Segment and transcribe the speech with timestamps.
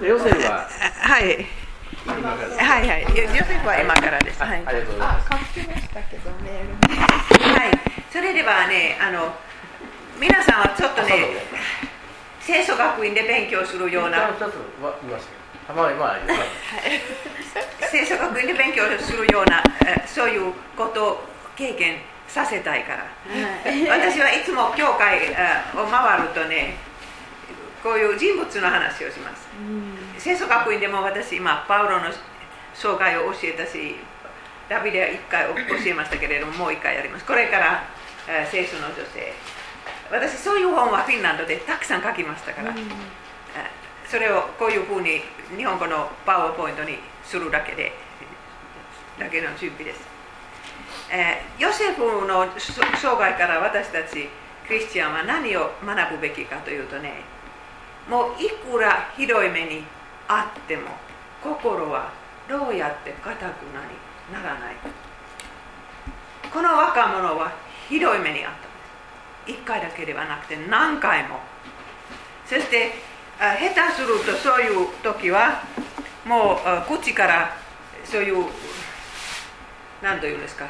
[0.00, 1.46] ヨセフははい。
[2.06, 3.02] はいはい。
[3.16, 4.42] ヨヨセフは今からです。
[4.42, 5.26] はい、ありがとうございます。
[5.30, 7.58] あ、書きましたけどメールに。
[7.58, 7.70] はい、
[8.12, 9.34] それではねあの
[10.20, 11.42] 皆さんはちょっとね
[12.44, 14.28] 清楚学院で勉強するような。
[14.28, 14.42] 一つ
[14.82, 15.18] は言いま
[15.74, 16.18] まあまあまあ
[17.90, 21.20] 聖書学院で勉強するようなえそういうことを
[21.56, 23.06] 経験させたいから
[23.88, 25.36] 私はいつも教会え
[25.74, 26.76] を回るとね
[27.82, 29.48] こういう人物の話をします。
[30.18, 32.06] 聖書学院でも私今パウロの
[32.74, 33.96] 紹介を教えたし
[34.68, 35.46] ダビデは1回
[35.82, 37.24] 教えましたけれどももう1回やります。
[37.24, 37.84] これから
[38.28, 39.32] え聖書の女性。
[40.10, 42.74] 私そういう本はフィンランドでたくさん書きましたから、え
[44.06, 45.20] それをこういうふうに
[45.56, 47.92] 日本語のパワーポイントにするだけで
[49.18, 50.00] だけの準備です、
[51.10, 54.28] えーヨセフのそ生涯から私たち
[54.66, 57.24] クリスチャンは何を学ぶべきかというとね
[58.08, 59.84] もういくらひどい目に
[60.26, 60.88] あっても
[61.42, 62.10] 心は
[62.48, 64.76] どうやって固くなりならない。
[66.52, 67.52] この若者は
[67.88, 68.58] ひどい目にあった。
[69.52, 71.40] んです1回だけではなくて何回も。
[72.46, 72.92] そして
[73.38, 73.56] 下
[73.88, 75.62] 手するとそういう時は
[76.24, 77.54] もう口から
[78.04, 78.46] そういう
[80.02, 80.66] 何というんですか。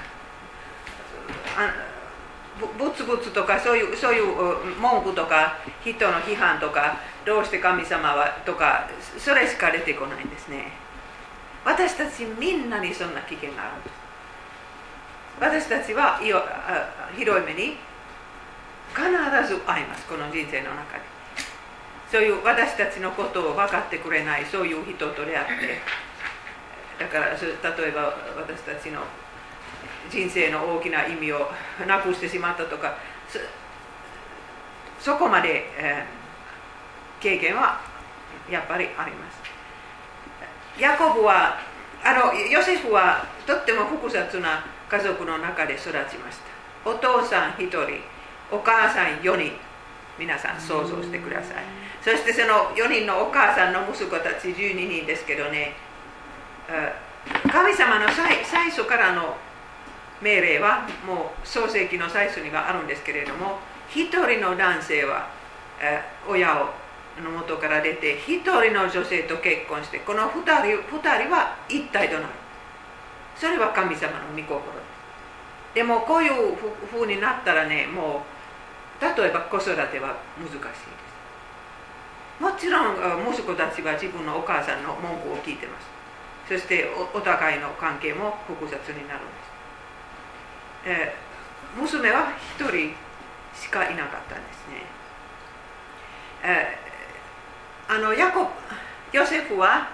[1.57, 1.73] あ
[2.61, 4.25] ぶぶつぶつとかそういうそういう
[4.81, 10.73] 文句とか人の批判とかどうして神様はとかそれしか出てこないんですね。
[11.63, 13.95] 私たちみんなにそんな危険があるんです。
[15.39, 17.77] 私たちはいよあひどい目に
[18.97, 19.05] 必
[19.47, 20.07] ず会います。
[20.07, 21.05] この人生の中で
[22.11, 25.79] そういう私たちのことを分かってくれないそういう人と出会って。
[26.99, 29.03] だから例えば私たちの
[30.11, 31.51] 人生の大きな意味を
[31.87, 32.97] なくしてしまったとか
[33.29, 33.39] そ
[35.13, 36.18] そこまで、えー
[37.21, 37.81] 経験は
[38.51, 39.39] やっぱりあります。
[40.81, 41.59] ヤコブは
[42.05, 46.39] あのヨセフはとっても複雑な家族の中で育ちまし
[46.85, 46.91] た。
[46.91, 47.81] お父さん1人
[48.51, 49.53] お母さん4人。
[50.19, 51.65] 皆さん想像してください。
[52.03, 55.75] そしてその4人のお母さんの息子たち12人ですけどね。
[57.49, 59.37] 神様の最最初からの
[60.21, 65.29] 命令はもう創世記の最初にはあるんですけれども一人の男性は
[66.27, 66.71] 親を
[67.23, 72.27] の元から出て一人の女性と結婚してこの二人二人は一体となる。
[73.37, 74.59] それは神様の御心。
[74.59, 74.63] で
[75.73, 76.57] すでもこういう
[76.91, 78.23] ふうになったらねも
[79.01, 80.69] う例えば子育ては難しいで
[82.39, 82.43] す。
[82.43, 82.97] もちろん
[83.33, 85.99] 息子たちは自分のお母さんの文句を聞いてます。
[86.49, 91.29] そしてお互いの関係も複雑になるんです、えー
[91.79, 92.95] 娘は一人
[93.55, 94.87] しかいなかったんですね、
[96.43, 96.88] えー
[97.89, 98.47] あのヤコ
[99.13, 99.89] ヨセフは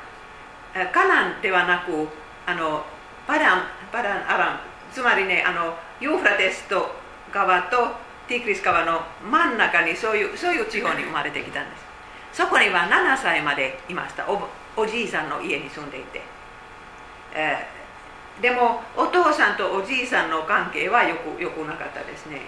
[0.93, 2.09] カナンではなく
[2.45, 2.85] あの
[3.27, 3.63] パラン
[3.93, 4.61] パランアラン。
[4.93, 6.95] つまりねあのユーフラテスと
[7.33, 7.77] 川と
[8.29, 11.77] ティグリス川の真ん中にそういうそういう地方に生まれてきたんで
[12.33, 12.43] す。
[12.43, 14.29] そこには7歳までいました。
[14.29, 16.21] おおじいさんの家に住んでいて、
[17.35, 17.85] えー
[18.43, 22.41] でもお父さんとおじいさんの関係はよくよくなかったですね。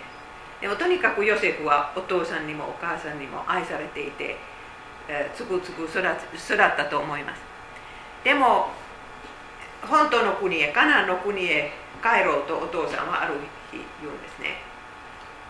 [0.61, 4.37] でもとにかくヨセフはお父さんにもお母さんにも愛されていて、
[5.09, 6.03] えーつくつく育
[6.37, 7.41] つ育ったと思います。
[8.25, 8.71] でも
[9.83, 11.71] 本当の国へカナンの国へ
[12.03, 13.35] 帰ろうとお父さんはある
[13.71, 14.59] 日言うんですね。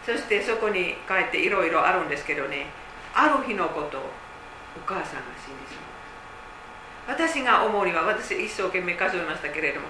[0.04, 2.66] そしてそこに帰っていろいろあるんですけどね。
[3.14, 4.02] ある日のことお
[4.84, 5.74] 母さんが死んでし
[7.06, 7.16] まう。
[7.16, 9.86] 私が思うには私一生懸命数えましたけれども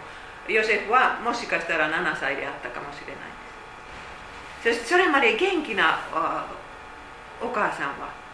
[0.49, 3.15] ヨセフはもしかしたら7歳であったかもしれない
[4.63, 4.79] です。
[4.79, 5.99] そしてそれまで元気な
[7.43, 8.26] お母さんは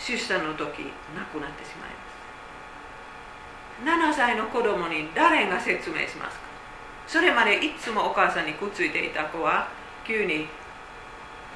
[0.00, 1.90] 出産の時亡くなってしまい
[4.00, 4.16] ます。
[4.16, 6.44] 7歳の子供に誰が説明しますか？
[7.06, 9.68] それまでいつもお母さんにくっついていた子は
[10.06, 10.46] 急に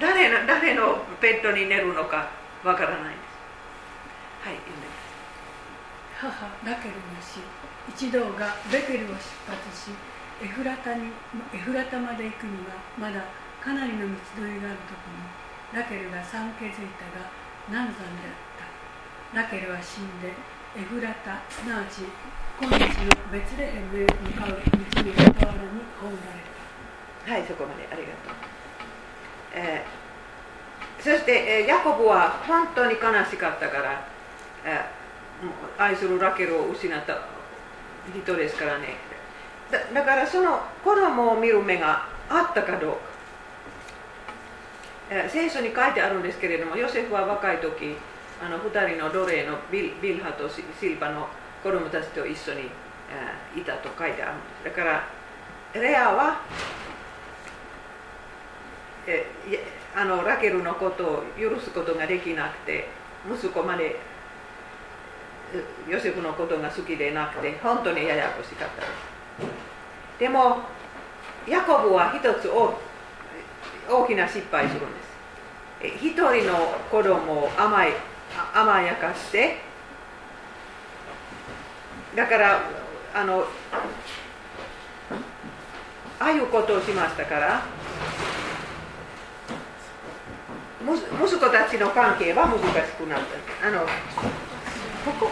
[0.00, 2.28] 誰の誰のベッドに寝るのか
[2.64, 4.48] わからないです。
[4.48, 4.92] はい読んでく
[6.22, 7.40] ださい母ラケルの死。
[7.88, 9.14] 一同がベテルを出
[9.44, 9.92] 発し
[10.42, 11.12] エフラタに
[11.52, 13.24] エフラタまで行くにはまだ
[13.62, 17.28] かなりの道のりがあるとこにラケルが産気づいたが
[17.70, 20.28] 難産であったラケルは死んで
[20.76, 22.02] エフラタすなわち
[22.60, 22.88] 今日の
[23.32, 26.44] ベツレヘムへ向かう道に傍らに葬られ
[27.26, 28.34] たはい、そこまでありがとう。
[29.54, 30.04] えー
[31.02, 32.98] そして、えーヤコブは本当に悲
[33.30, 34.06] しかったから、
[34.64, 37.18] えー愛するラケルを失った
[38.14, 38.96] 人ですからね。
[39.70, 42.98] だだからその子供を見る目があったかどうか。
[45.28, 47.96] 聖書に書いてあるんですけれども、ヨセフは若い時、
[48.42, 51.28] あの2人の奴隷のビルビルハとシルパの
[51.62, 52.70] 子供たちと一緒に、
[53.56, 54.76] いたと書いてあるんです。
[54.76, 55.08] だから
[55.74, 56.40] レアは
[59.06, 59.26] え
[59.94, 62.88] あのラケルのことを許すことができなくて
[63.30, 63.96] 息子まで
[65.88, 70.18] ヨセフのことが好きでなくて本当にややこしかったです。
[70.18, 70.62] でも
[71.46, 72.74] ヤコブは一つ大
[73.88, 76.04] 大きな失敗するんです。
[76.04, 77.92] 一人の子供を甘い
[78.54, 79.58] 甘やかして
[82.16, 82.62] だから
[83.14, 83.44] あの
[86.18, 87.62] ああいうことをしましたから
[90.86, 93.20] 息子たちの関係は難しくなっ
[93.60, 93.68] た。
[93.68, 93.86] あのこ
[95.20, 95.30] こ。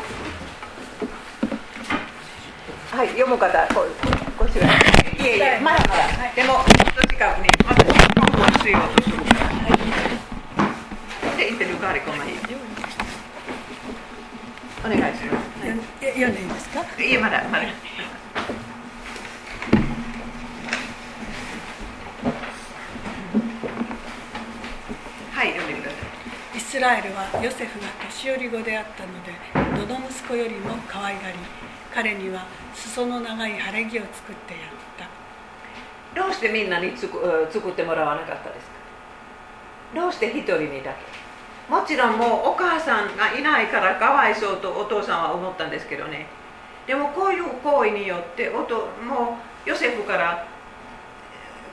[2.94, 3.86] はい読む方こ
[4.38, 4.66] こちら。
[4.68, 4.70] い
[5.20, 8.31] えいえまだまだ、はい、でもちょっと近くにまた
[8.62, 9.74] は据えようとするから、は
[11.34, 12.32] い、でインテリューカーリコマに
[14.84, 15.78] お願いします、はい、
[16.14, 16.84] 読んでいいですかい。
[17.14, 17.64] えまだまだ
[26.54, 31.34] イスラエルはヨセフが年寄り子であったのでどの息子よりも可愛がり
[31.92, 34.91] 彼には裾の長い晴れ着を作ってやったど
[36.32, 38.72] うしてみんなにつく作ってもらわなかったですか？
[39.94, 41.04] どうして一人にだけ？
[41.72, 46.26] もちろんもうお母さんがいないからかわいそうとお父さんは思ったんですけどね。
[46.86, 50.48] でもこういう行為によっておともうヨセフから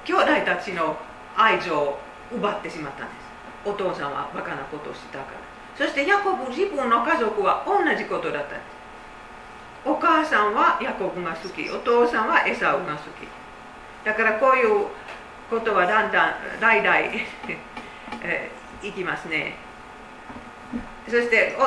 [0.06, 0.96] 兄弟たちの
[1.36, 2.00] 愛情を
[2.32, 3.18] 奪ってしまったんです。
[3.66, 5.40] お父さんはバカなことをしたから。
[5.76, 8.80] そしてヤコブ自分の家族は同じことだったんです。
[9.86, 13.28] お母さんはヤコブが好きお父さんはエサウが好き。
[14.04, 14.88] だからこういう
[15.50, 16.96] ことはだんだん代々
[18.24, 18.52] え
[18.82, 19.56] いきますね。
[21.08, 21.58] そして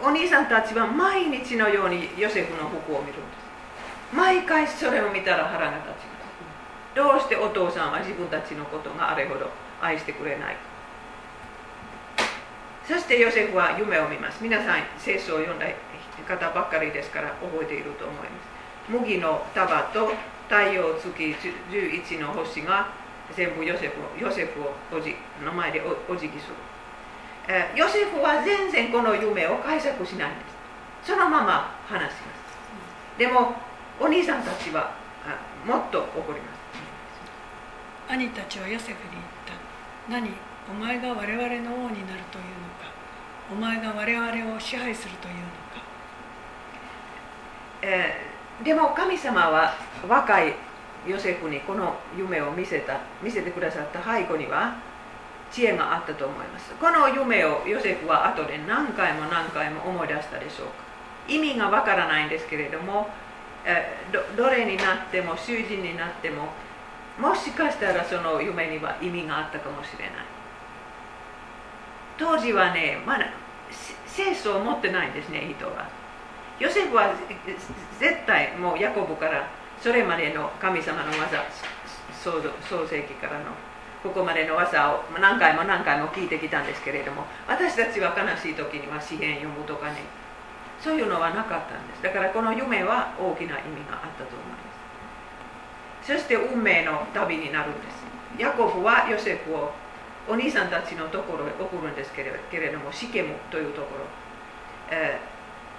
[0.00, 3.20] おお兄さんたちは毎日のようにヨセフの服を見るんで
[4.12, 4.14] す。
[4.14, 5.98] 毎回それを見たら腹が立ちます。
[6.94, 9.50] どうしてお父さんは自分たちのことがあれほど
[9.80, 10.56] 愛してくれない
[12.86, 14.42] そしてヨセフは夢を見ます。
[14.42, 15.66] 皆さん聖書を読んだ
[16.26, 18.90] 方ばっかりですから覚えていると思います。
[18.90, 20.12] 麦の束と
[20.48, 21.10] 太陽月
[21.70, 22.88] 11の星が
[23.36, 25.14] 全部ヨセフヨセフをおじ
[25.44, 26.54] の前でお辞儀する、
[27.46, 30.40] えヨセフは全然この夢を解釈しないんで
[31.04, 31.12] す。
[31.12, 33.18] そのまま話します。
[33.18, 33.54] でも
[34.00, 34.94] お兄さんたちは
[35.66, 36.48] もっと怒りま
[38.08, 38.12] す。
[38.12, 39.22] 兄たちはヨセフに
[40.08, 40.30] 何
[40.70, 42.88] お前が我々の王になるというのか。
[43.50, 45.48] お前が我々を支配するというのか、
[47.80, 48.27] えー、
[48.64, 49.74] でも神様は
[50.08, 50.54] 若い
[51.06, 54.76] ヨセフにこの夢を見せた見せてくださった背後には
[55.50, 56.74] 知恵があったと思います。
[56.74, 60.72] この夢をヨセフは後で何回も何回も思い出したでしょうか。
[61.28, 63.08] 意味がわからないんですけれども、
[63.64, 66.48] えー、どれになっても囚人になっても
[67.18, 70.14] もしかしたらその夢には意味があったかもしれない。
[72.18, 73.26] 当時はねまだ
[74.06, 75.88] 聖書を持ってないんですね人は。
[76.58, 77.14] ヨセフは
[77.98, 79.48] 絶対もうヤコブから
[79.80, 81.44] それまでの神様の技
[82.20, 83.46] 創世記からの
[84.02, 90.02] ここまでの技を何回も何回も聞いてきたんですけれども私たちは悲しい時には詩篇読むとかね
[90.80, 92.02] そういうのはなかったんです。
[92.02, 94.58] だからこの夢は大きな意味があったと思いま
[96.02, 96.12] す。
[96.12, 98.06] そして運命の旅になるんです。
[98.38, 99.72] ヤコブはヨセフを
[100.28, 102.30] お兄さんたちのところへ送るんですけれ
[102.68, 104.04] どもシケムというところ、
[104.90, 105.18] え、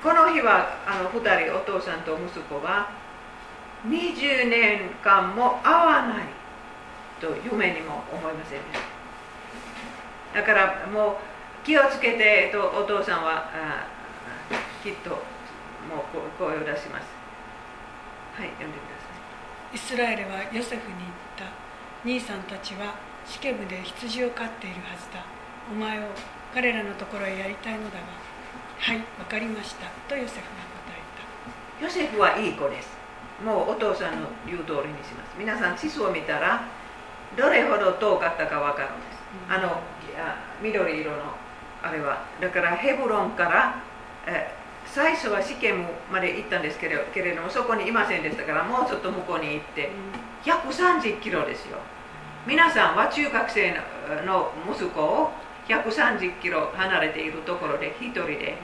[0.02, 2.90] この日はあの2人お父さんと息子は
[3.86, 6.24] 20年間も会わない
[7.20, 8.80] と夢にも思いませんでし
[10.34, 10.40] た。
[10.40, 11.20] だからも
[11.64, 13.50] う気をつけてとお父さんは
[14.84, 15.20] きっともう
[16.38, 17.08] 声を出します。
[18.38, 19.08] はい読んでくださ
[19.74, 19.76] い。
[19.76, 21.46] イスラエルはヨセフに言った。
[22.06, 25.26] 兄さんたちはシケムで羊を飼っているはずだ。
[25.70, 26.04] お前を
[26.54, 28.29] 彼らのところへやりたいのだが
[28.80, 29.88] はい分かりました。
[30.08, 31.04] とヨセフが答え
[31.80, 31.86] た。
[31.86, 32.90] ヨセフはいい子です。
[33.44, 35.36] もうお父さんの言う通りにします。
[35.38, 36.64] 皆さん地図を見たら
[37.38, 39.82] どれほど遠かったか分かるんです、うん、あの
[40.62, 41.18] 緑色の
[41.84, 42.26] あれは。
[42.42, 43.82] だからヘブロンから
[44.26, 44.56] え
[44.86, 49.92] 最初は試験まで行ったんですけれけれどもそこにいませんでしたからもうちょっと向こうに行って
[50.44, 51.78] 130キロですよ。
[52.48, 53.76] 皆さんは中学生
[54.26, 55.32] の息子を
[55.70, 58.58] 130キロ離れているところで一人で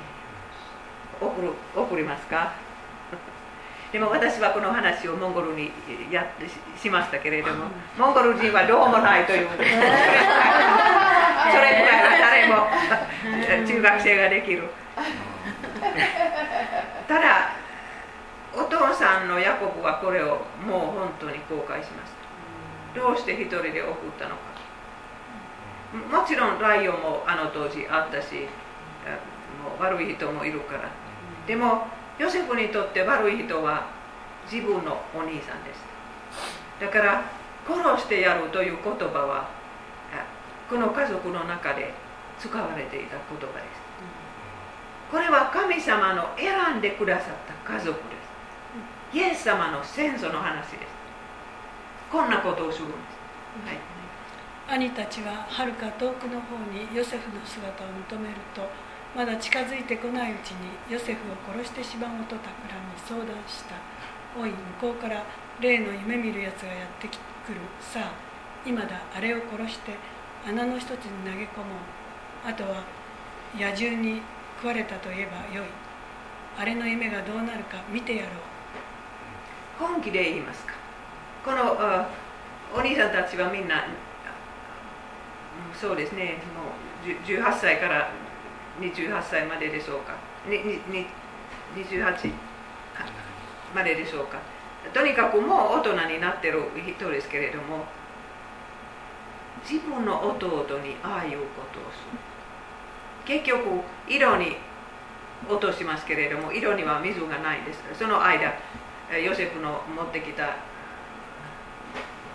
[1.22, 2.52] 送る送りますか？
[3.94, 5.72] でも私はこの話をモンゴルに
[6.12, 6.46] やって
[6.78, 7.66] しましたけれども、
[7.98, 9.64] モンゴル人はどうもないというんで。
[9.66, 9.86] す それ
[11.54, 12.68] くらいは誰も
[13.68, 14.68] 中学生ができる。
[17.08, 17.50] ただ
[18.54, 22.12] お父さんのヤコブはこれをもう本当に後悔しまし
[22.94, 23.00] た。
[23.00, 24.55] どうして一人で送ったのか
[25.94, 28.48] もちろんライオンもあの当時あったし
[29.64, 30.90] もう悪い人もいるから。
[31.48, 31.88] でも
[32.18, 33.88] ヨセフにとって悪い人は
[34.52, 35.84] 自分のお兄さんです。
[36.80, 37.24] だから
[37.68, 39.50] 殺してやるという言葉は
[40.70, 41.94] この家族の中で
[42.40, 43.86] 使われていた言葉です。
[45.12, 47.34] これは神様の選んでくださっ
[47.66, 48.02] た家族で
[49.14, 49.18] す。
[49.18, 50.96] イエス様の先祖の話です。
[52.12, 53.95] こんなことをするんです、はい
[54.68, 58.66] 兄たちははるか遠くの方にヨセフの姿を認めると
[59.16, 63.76] まだ近づいてこないうちにヨセフを殺してしまおうと企み相談した。
[64.38, 65.24] おい向こうから
[65.62, 67.12] 例の夢見るやつがやってく
[67.54, 68.02] るさ。
[68.02, 68.12] あ
[68.66, 69.94] 今だあれを殺して
[70.48, 71.76] 穴の一つに投げ込も。
[72.44, 72.84] うあとは
[73.56, 74.22] 野獣に
[74.58, 75.68] 食われたと言えばよい。
[76.58, 78.32] あれの夢がどうなるか見てやろう。
[79.80, 80.74] 本気で言いますか？
[81.46, 81.78] この
[82.76, 83.86] お兄さんたちはみんな
[85.74, 86.38] そうですね。
[86.56, 86.72] も
[87.06, 88.10] う18歳から
[88.80, 90.16] 28歳まででしょうか。
[90.48, 92.32] 28
[93.74, 94.40] まででしょうか。
[94.94, 96.62] とにかくもう大人になってる
[96.98, 97.86] 人ですけれども
[99.68, 102.20] 自分の弟にああいうことをする。
[103.26, 104.58] 結局色に
[105.50, 108.54] 落としますけれども色には水がないんですその間
[109.24, 110.56] ヨセフの持ってきた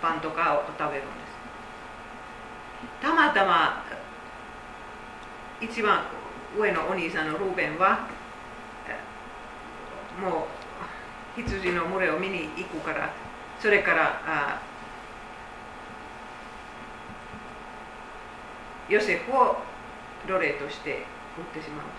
[0.01, 1.03] パンとかを食べる。
[1.03, 1.20] ん
[3.01, 3.83] たまたま
[5.59, 6.01] 一番
[6.57, 8.07] 上のお兄さんのルーベンは
[10.21, 10.47] も
[11.37, 13.13] う羊の群れを見に行くから
[13.59, 14.59] それから
[18.89, 19.55] ヨセフを
[20.27, 21.05] 奴隷として
[21.37, 21.89] 売ってしまうん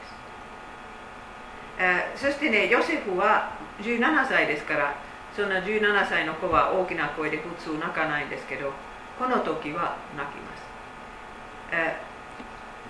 [2.10, 4.94] です、そしてねヨセフは17歳ですから
[5.34, 8.70] そんな17歳の子は大きな声で普通泣かないんですけど
[9.18, 10.51] この時は泣きます、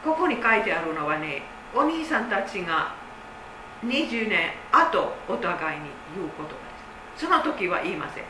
[0.05, 1.43] ここに書いてあるのはね
[1.75, 2.95] お兄さんたちが
[3.85, 6.55] 20年後お互いに言う言葉で
[7.17, 7.25] す。
[7.25, 8.25] その時は言いません。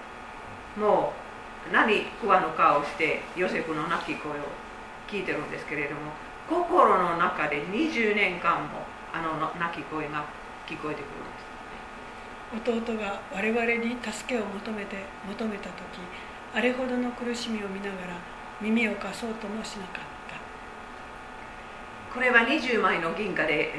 [0.80, 1.12] も
[1.68, 4.34] う何食わぬ顔してヨセフの泣き声を
[5.08, 6.00] 聞いてるんですけれども
[6.48, 10.24] 心の中で20年間もあの泣き声が
[10.66, 12.80] 聞こえてくるんです。
[12.86, 15.74] 弟が我々に助けを求めて求めた時
[16.54, 18.16] あれほどの苦しみを見ながら
[18.60, 20.11] 耳を貸そうともしなかった。
[22.12, 23.72] これは20枚の銀貨で、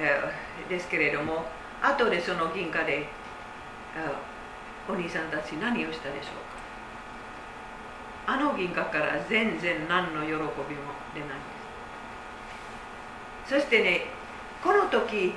[0.67, 1.45] ですけれども
[1.81, 3.07] 後でその銀貨で
[4.89, 6.33] お兄さんたち何をしたでしょう
[8.25, 8.33] か？
[8.33, 10.45] あの銀貨から全然何の喜びも
[11.13, 11.43] 出ないで
[13.45, 13.53] す。
[13.55, 14.05] そしてね
[14.63, 15.33] この時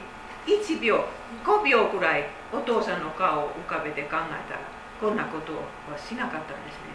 [0.46, 1.04] 1秒
[1.44, 4.30] 5秒くらいお父さんの顔を浮かべて考えたら
[5.00, 5.58] こんなことは
[5.98, 6.94] しなかったんですね。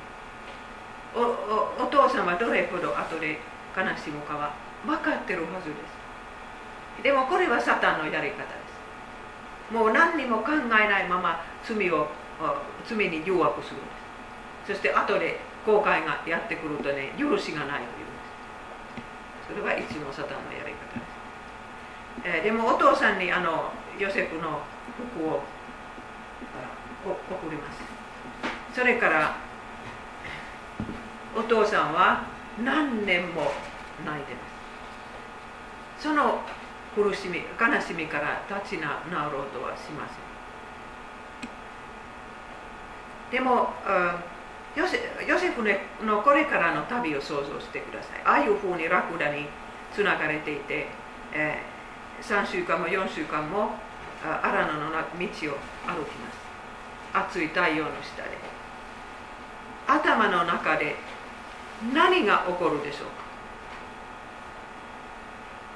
[1.13, 3.39] おおお父さんはどれほど後で
[3.75, 4.53] 悲しむかは
[4.86, 7.04] 分かってるはずです。
[7.04, 8.44] でもこれはサタンのやり方で
[9.70, 9.74] す。
[9.74, 12.08] もう何にも考えないまま罪を
[12.86, 13.86] 罪に誘惑するんで
[14.66, 14.74] す。
[14.74, 18.22] そして後で後悔がやってくるとね許しがないというんで
[19.46, 19.48] す。
[19.50, 21.06] それはいつもサタンのやり方で
[22.24, 24.62] す、え、でもお父さんにあのヨセフの
[25.16, 25.42] 服を
[27.06, 27.82] 送ります。
[28.74, 29.36] それから
[31.36, 32.26] お父さんは
[32.64, 33.52] 何年も
[34.06, 34.50] 泣いてます。
[36.01, 36.41] その
[36.96, 38.89] 苦しみ悲しみから立ち直
[39.29, 40.17] ろうとはしません。
[43.31, 43.70] でも
[44.75, 45.62] ヨセヨセフ
[46.03, 48.22] のこれからの旅を想像してください。
[48.25, 49.46] ああいうふうにラクダに
[49.93, 50.88] つながれていて、
[51.34, 53.75] えー、3週間も4週間も
[54.24, 55.50] 荒野の道を歩き
[56.17, 56.41] ます。
[57.13, 58.29] 暑い太陽の下で。
[59.88, 60.96] 頭の中で
[61.93, 63.21] 何が起こるでしょうか。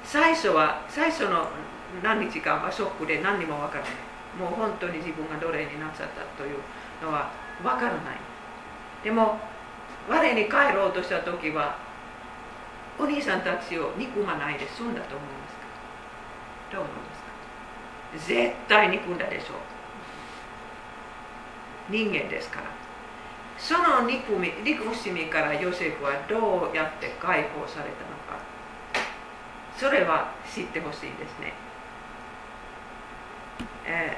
[0.06, 1.48] 最初は最初の
[2.00, 3.90] 何日間はショックで何にも分からない。
[4.38, 6.58] もう本当に自分が奴隷になっちゃったという
[7.02, 8.18] のは分からない。
[9.02, 9.38] でも
[10.08, 11.78] 我に帰ろうとした時は
[12.98, 15.56] お兄さんたちを憎まないで済んだと思います
[16.70, 16.76] か？
[16.76, 17.02] どう思いま
[18.14, 18.32] すか？
[18.32, 19.58] 絶対憎んだでしょう。
[21.92, 22.66] 人間ですから。
[23.58, 28.15] その憎み憎しみからヨセフはどうやって解放されたの
[29.76, 31.52] それは知ってほしいですね、
[33.86, 34.16] え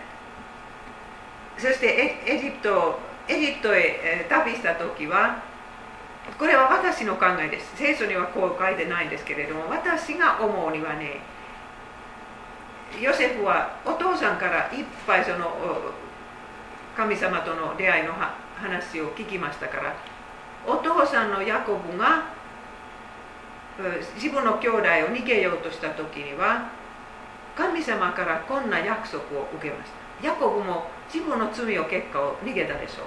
[1.56, 5.42] ー、そしてエジプトエジプトへ、旅した時は
[6.38, 7.76] これは私の考えです。
[7.76, 11.20] 聖書にはこう書いてないんですけれども私が思うにはね
[13.00, 15.50] ヨセフはお父さんからいっぱいその
[16.96, 18.14] 神様との出会いの
[18.56, 19.94] 話を聞きましたから
[20.66, 22.24] お父さんのヤコブが
[24.16, 24.82] 自分の兄弟を
[25.14, 26.68] 逃げようとした時には
[27.54, 30.26] 神様からこんな約束を受けました。
[30.26, 33.06] ヤコブも自分の罪を結果を逃げたでしょう。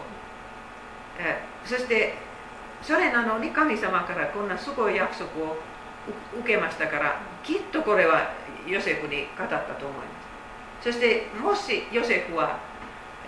[1.20, 2.14] えそして
[2.82, 5.58] それなのに神様からこんなすごい約束を
[6.40, 8.32] 受けましたからきっとこれは
[8.68, 10.04] ヨセフに語ったと思いま
[10.82, 10.90] す。
[10.90, 12.60] そしてもしヨセフは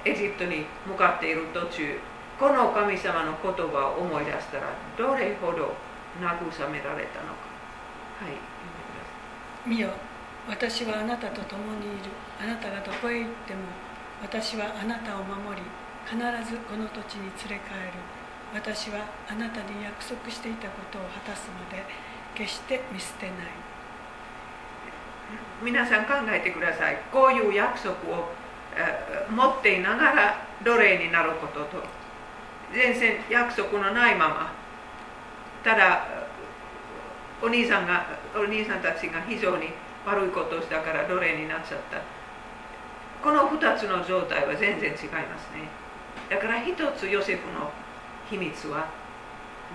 [0.06, 2.00] エジプトに向かっている途中
[2.40, 5.74] この神様の言葉を思い出したらどれほど
[6.22, 7.50] 慰められたのか。
[8.22, 8.38] はい
[9.66, 9.90] 見よ。
[10.48, 12.12] 私はあなたと共にいる。
[12.42, 13.62] あなたがどこへ行っても
[14.22, 15.64] 私はあなたを守り
[16.06, 17.96] 必ずこの土地に連れ帰る。
[18.54, 21.84] 私はあなたに約束していたことを果たすまで
[22.36, 23.36] 決して見捨てない。
[25.64, 26.98] 皆さん考えてください。
[27.12, 28.30] こういう約束を
[29.30, 31.84] 持っていながら奴隷になることと
[32.74, 34.52] 全然約束のないまま
[35.64, 36.06] ただ
[37.42, 38.06] お兄さんが
[38.36, 39.70] お兄さんたちが非常に
[40.06, 42.02] 悪いことをしたから奴隷になっちゃった。
[43.24, 45.70] この2つの状態は全然違いますね。
[46.30, 47.72] だから一つヨセフの
[48.30, 48.88] 秘密は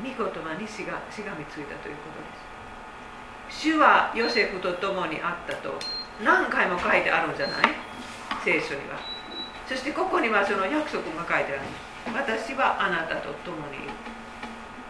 [0.02, 2.21] 見事な西がしがみついたということ
[3.49, 3.62] です。
[3.64, 5.78] 主はヨセフと共にあったと
[6.23, 7.75] 何回も書いてあるんじゃない？
[8.45, 9.00] 聖書には。
[9.66, 11.61] そしてここにはその約束が書いてある。
[12.14, 13.90] 私はあなたと共にいる。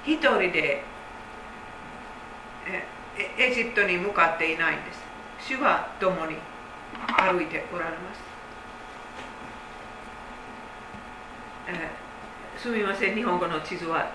[0.09, 0.83] 一人で
[3.37, 5.03] エジプトに向かっていないんです。
[5.39, 6.37] 主は共に
[7.19, 8.15] 歩いておられま
[12.57, 13.15] す、すみません。
[13.17, 14.07] 日本語の地図は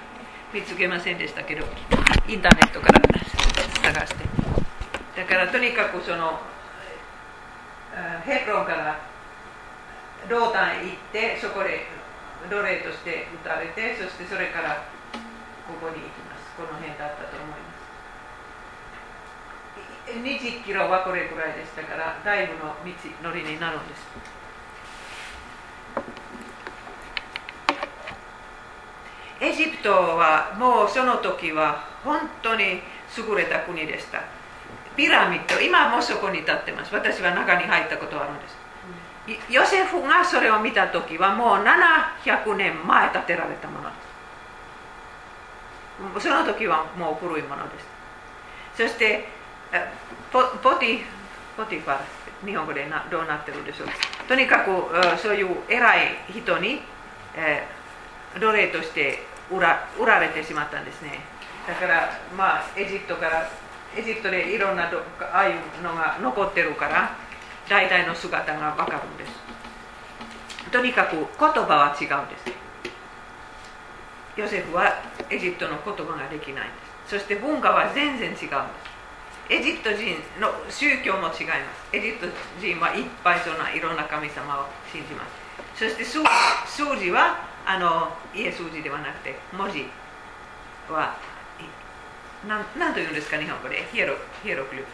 [0.52, 1.64] 見つけませんでしたけど
[2.26, 3.00] インターネットから
[3.94, 4.24] 探して。
[5.16, 6.40] だからとにかくその
[8.26, 8.98] ヘブロンから
[10.28, 11.86] ロータンへ行ってそこで
[12.50, 14.97] 奴隷として撃たれてそしてそれから
[15.68, 16.56] ここに行きます。
[16.56, 17.78] この辺だったと思います。
[20.08, 24.08] 20キロはこれくらいでしたからだいぶの道のりになるんです。
[29.40, 32.80] エジプトはもうその時は本当に
[33.16, 34.22] 優れた国でした。
[34.96, 36.94] ピラミッド今もそこに立ってます。
[36.94, 38.56] 私は中に入ったことあるんです。
[39.52, 44.07] ヨセフがそれを見た時はもう700年前建てられたものです。
[46.18, 47.86] その時はもう古いものです
[48.76, 49.28] そして
[50.32, 51.00] ポポティ
[51.56, 51.98] ポティファ
[52.44, 53.88] 日本語でなどうなってるでしょう。
[54.28, 54.70] とにかく
[55.18, 56.80] そういう偉い人に、
[57.34, 57.66] え、
[58.38, 61.20] 奴隷として売ら売られてしまったんですね。
[61.66, 63.50] だからまあエジプトから
[63.96, 64.90] エジプトでいろんなあ
[65.32, 67.16] あいうのが残ってるから
[67.68, 69.32] 大体の姿が分かるんです。
[70.70, 72.67] とにかく言葉は違うんです。
[74.38, 76.70] ヨセフはエジプトの言葉ができない。
[77.08, 78.48] そして文化は全然違うんです。
[79.50, 81.96] エジプト人の宗教も違います。
[81.96, 85.34] エジプト人はいっぱいそんないろんな神様を信じます。
[85.74, 86.22] そして数
[87.02, 89.86] 字はあの家数字ではなくて文字
[90.88, 91.16] は
[92.46, 93.88] 何というんですか日本語で。
[93.90, 94.86] ヒエロヒエログリフ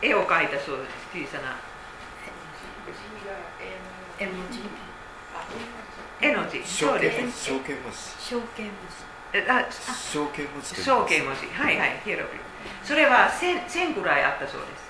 [0.00, 0.84] 絵を描いたそうで
[1.28, 1.36] す。
[1.36, 1.56] 小さな。
[4.18, 4.87] 絵文字
[6.20, 6.62] 絵の字。
[6.64, 8.30] そうです象形文字。
[8.30, 9.50] 象形文字。
[9.50, 9.66] あ
[10.12, 10.82] 象形文字。
[10.82, 11.46] 象形文字。
[11.46, 12.44] はいはいヒエログリフ
[12.86, 14.88] それは 1000, 1000ぐらいあったそうです。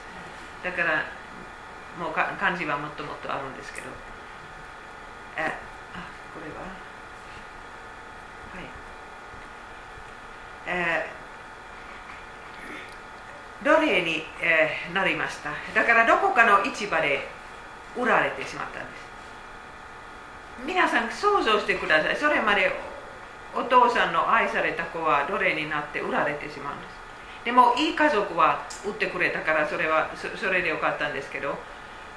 [0.65, 1.05] だから
[1.99, 3.87] もうか漢字はもっともっとあるんですけど。
[5.37, 5.51] ああ
[6.35, 6.61] これは？
[8.55, 8.65] はい。
[10.67, 11.19] えー
[13.65, 15.51] 奴隷に、えー、なりました。
[15.75, 17.27] だからどこかの市場で
[17.97, 19.08] 売られてしまったんです
[20.67, 22.17] 皆さん想像してください。
[22.17, 22.71] それまで
[23.55, 26.99] お父さんの愛された子は奴隷になって売られてしまうんです。
[27.45, 31.55] でもいい家族は売ってくれたからそれはそれでよかったんですけど、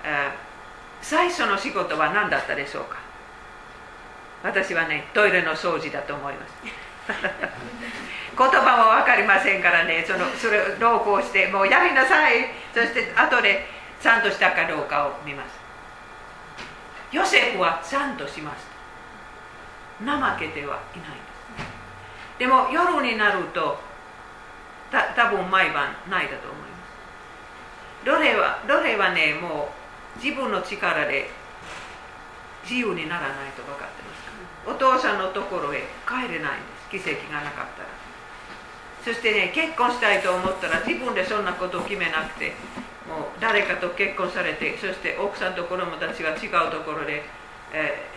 [0.04, 0.30] え、
[1.02, 2.98] 最初の仕事は何だったでしょうか？
[4.44, 6.54] 私はねトイレの掃除だと思います。
[7.08, 12.48] 言葉も分かりませんからねそのそれを同行してもうやりなさい。
[12.74, 13.68] そして後で
[14.02, 15.61] ちゃんとしたかどうかを見ます。
[17.12, 18.72] ヨセフはちゃんとしました。
[20.04, 21.22] 怠けてはいないで
[21.66, 22.40] す。
[22.40, 23.78] でも夜になると
[24.92, 28.06] た多分毎晩泣いたと思います。
[28.06, 29.70] 奴隷は奴隷はねも
[30.16, 31.30] う自分の力で
[32.64, 34.22] 自由にならないと分かってます
[34.68, 36.90] お父さんのところへ帰れないんです。
[36.92, 37.90] 奇跡がなかったら。
[39.04, 42.54] そしてね結婚したいと思ったら自分でそんなことを決めなくて
[43.12, 47.24] もう誰かと結婚されてそして奥さんと子供たちが違うところで、
[47.74, 48.08] え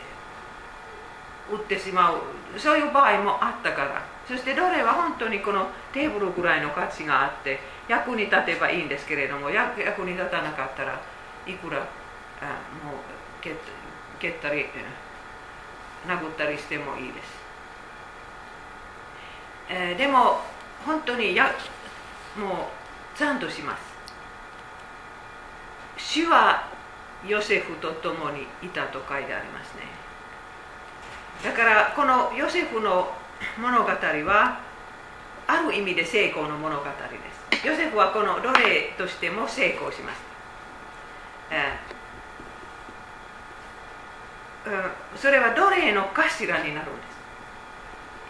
[1.50, 2.20] ー、売ってしまう。
[2.56, 4.14] そういう場合もあったから。
[4.26, 10.98] そしてどれは本当にこのテーブルぐらいの価値があって役に立てばいいんですけれども役に立たなかったら
[11.46, 13.54] いくらあもう蹴
[14.18, 14.64] 蹴ったり
[16.06, 17.26] 殴ったりしてもいいです、
[19.68, 20.40] えー、でも
[20.86, 21.52] 本当にや
[22.38, 22.70] も
[23.14, 23.93] うちゃんとします。
[25.96, 26.68] 主は
[27.26, 29.82] ヨセフと共にいたと書いてありますね。
[31.42, 33.12] だからこのヨセフの
[33.58, 34.60] 物語は
[35.46, 36.90] ある意味で成功の物語で
[37.60, 37.66] す。
[37.66, 40.18] ヨセフはこの奴隷としても成功しまし
[41.50, 41.78] た、え、
[45.16, 47.02] それは奴隷の頭になるんで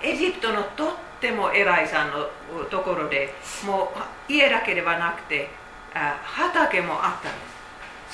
[0.02, 0.06] す。
[0.06, 2.28] エジプトのとっても偉いさんの
[2.70, 3.32] ところで
[3.66, 3.92] も
[4.28, 5.48] う家だけではなくて
[5.92, 7.53] 畑もあったんです。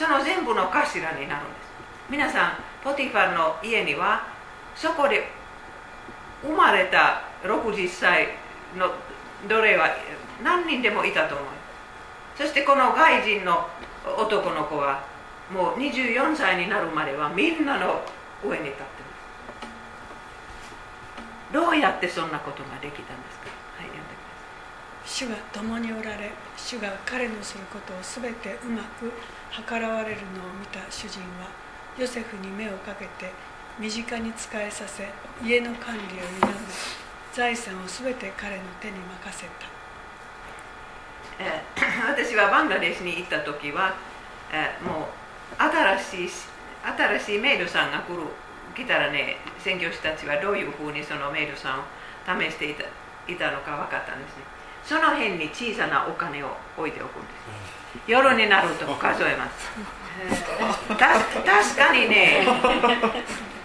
[0.01, 1.37] その全部の頭になるんです。
[2.09, 4.27] 皆さんポティファーの家には
[4.75, 5.29] そこで
[6.41, 8.29] 生まれた60歳
[8.79, 8.95] の
[9.47, 9.91] 奴隷は
[10.43, 11.49] 何人でもいたと思う。
[12.35, 13.69] そしてこの外人の
[14.17, 15.05] 男の子は
[15.53, 18.01] もう24歳になるまではみんなの
[18.43, 21.53] 上に立ってます。
[21.53, 29.13] どうやってそんなことができたんですかはい読んでください主が共におられ主が彼のすることを全てうまく
[29.67, 31.49] 計らわれるのを見た主人は
[31.99, 33.33] ヨセフに目をかけて
[33.79, 35.09] 身近に仕えさせ
[35.43, 36.61] 家の管理を委ね
[37.33, 39.51] 財産を全て彼の手に任せた、
[41.39, 41.63] え、
[42.11, 43.95] 私はバングラデシュに行った時は、
[44.53, 46.31] え、もう新しい
[46.83, 48.23] 新しいメイドさんが来る
[48.75, 52.85] 来たらね宣教師たちはどういうふうにそのメイドさんを試していた
[53.29, 54.60] いたのか分かったんですね
[54.91, 57.29] その辺に小さなお金を置いておくんで
[58.03, 58.11] す。
[58.11, 59.71] 夜になると数えます。
[60.99, 62.45] 確かにね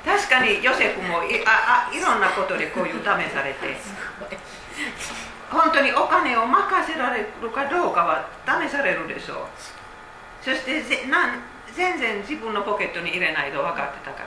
[0.05, 3.75] 確かにヨセフもいああいろんなことでこういう試されて。
[5.49, 9.37] 本当にお金を任せられるかどうかは試されるでしょう。
[10.43, 11.39] そしてぜなん
[11.73, 14.25] 全然自分のポケットに入れないと分かってたから。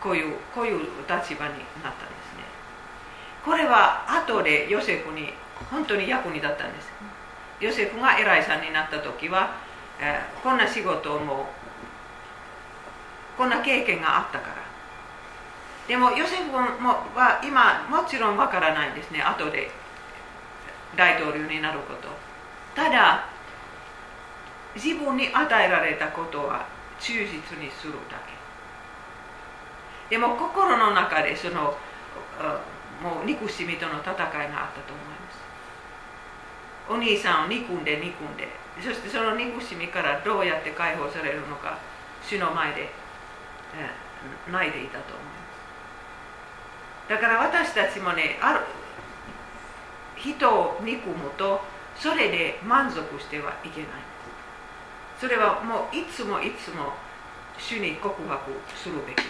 [0.00, 2.48] こういうこういう立場になったんですね。
[3.44, 5.34] これは後でヨセフに
[5.70, 6.90] 本当に役に立ったんです。
[7.60, 9.54] ヨセフが偉いさんになった時は、
[10.00, 11.50] えー、こんな仕事も
[13.36, 14.54] こんな経験があったから。
[15.86, 16.58] でもヨセフも
[17.14, 19.20] は今もちろんわからないんですね。
[19.22, 19.70] 後で
[20.96, 22.08] 大統領になること。
[22.74, 23.28] ただ
[24.74, 26.64] 自分に与えられたことは
[27.00, 28.18] 忠実にするだ
[30.08, 30.14] け。
[30.14, 31.76] でも心の中でその
[33.02, 35.49] もう憎しみとの戦いがあったと思います。
[36.90, 38.48] お兄さんを憎んで憎んで。
[38.82, 41.76] そしてその憎しみからどうやって解放されるのか
[42.24, 42.88] 主の前で
[43.76, 43.90] え
[44.50, 45.30] 泣いていたと思いま
[47.06, 47.10] す。
[47.10, 48.60] だから私たちもねある
[50.16, 51.60] 人を憎むと
[51.94, 53.90] それで満足してはいけない
[55.20, 56.94] それはもういつもいつも
[57.58, 59.28] 主に告白するべきです。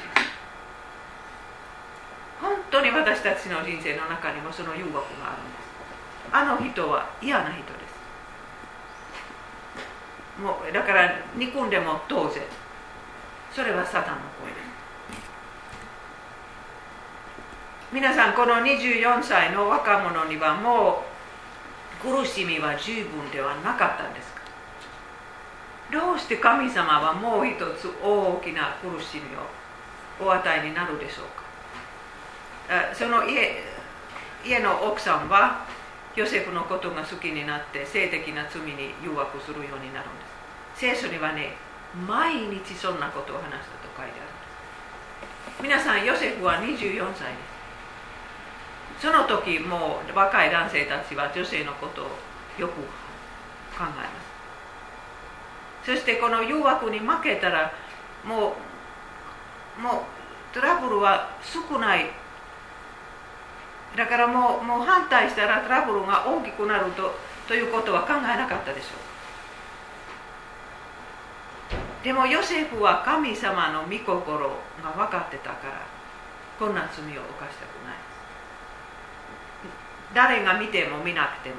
[2.40, 5.69] 本当に私たちの人生の中にもその誘惑があるんです。
[6.33, 7.62] あの人は嫌な人で
[10.38, 10.40] す。
[10.40, 12.42] もうだから憎んでも当然
[13.52, 14.70] それはサタンの声です。
[17.92, 21.02] 皆さんこの24歳の若者にはも
[22.04, 24.40] う苦しみは十分ではなかったんですか？
[25.92, 29.37] どうして神様はもう一つ大きな苦しみ
[30.24, 32.94] をお与えになるでしょうか？
[32.94, 33.64] その家
[34.44, 35.66] 家の奥さんは
[36.16, 40.25] ヨセフのことが好きになって性的な罪に誘惑するようになるんで
[40.75, 40.81] す。
[40.81, 41.55] 聖書にはね
[42.07, 44.35] 毎日そんなことを話したと書いてあるん
[45.55, 45.62] です。
[45.62, 47.38] 皆さんヨセフは24歳で
[48.99, 49.07] す。
[49.07, 52.05] その時もう若い男性たちは女性のことを
[52.59, 54.05] よく考えま
[55.85, 55.87] す。
[55.87, 57.73] そしてこの誘惑に負けたら
[58.25, 58.55] も
[59.79, 62.11] うもうトラブルは少ない
[63.96, 67.14] だからもうもう反対したらトラブルが大きくなると
[67.48, 69.00] ということは考えなかったでしょう。
[72.05, 74.48] でもヨセフは神様の御心
[74.83, 75.83] が分かってたから
[76.59, 77.96] こんな罪を犯したくない。
[80.14, 81.57] 誰が見ても見なくても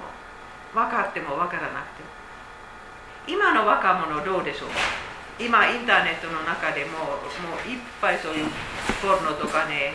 [0.74, 2.10] 分かっても分からなくても。
[3.28, 4.76] 今の若者どうでしょうか？
[5.38, 7.20] 今インターネットの中でもも
[7.65, 8.48] ういっぱいそういう
[9.02, 9.94] ポルノとかね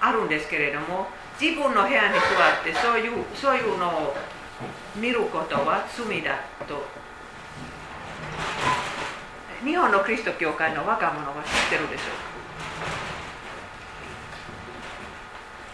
[0.00, 1.08] あるんですけれども
[1.40, 4.14] 自分の部屋に座ってそういうそういうのを
[4.96, 6.86] 見ることは罪だと。
[9.64, 12.04] 日本のキリスト教会の若者は知ってるでしょ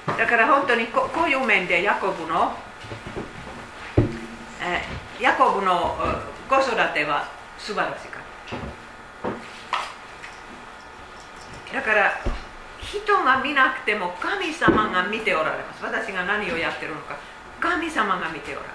[0.09, 0.17] うか？
[0.17, 2.53] だから本当にここういう面でヤコブの、
[4.63, 5.97] えーヤコブの
[6.49, 8.23] 子育ては素晴らしかっ
[11.71, 11.77] た。
[11.77, 12.21] だから
[13.03, 15.83] 人が見なくても神様が見ておられます。
[15.83, 17.17] 私が何をやってるのか。
[17.61, 18.75] 神様が見ておられる。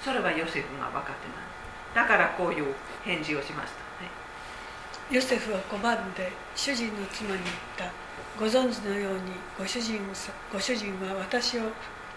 [0.00, 2.06] それはヨセフが分かってない。
[2.06, 4.08] だからこういう返事をしました、は
[5.10, 5.14] い。
[5.14, 7.92] ヨセフは拒んで主人の妻に言った。
[8.38, 9.20] ご存知のように
[9.58, 10.00] ご主人
[10.52, 11.62] ご主人は私を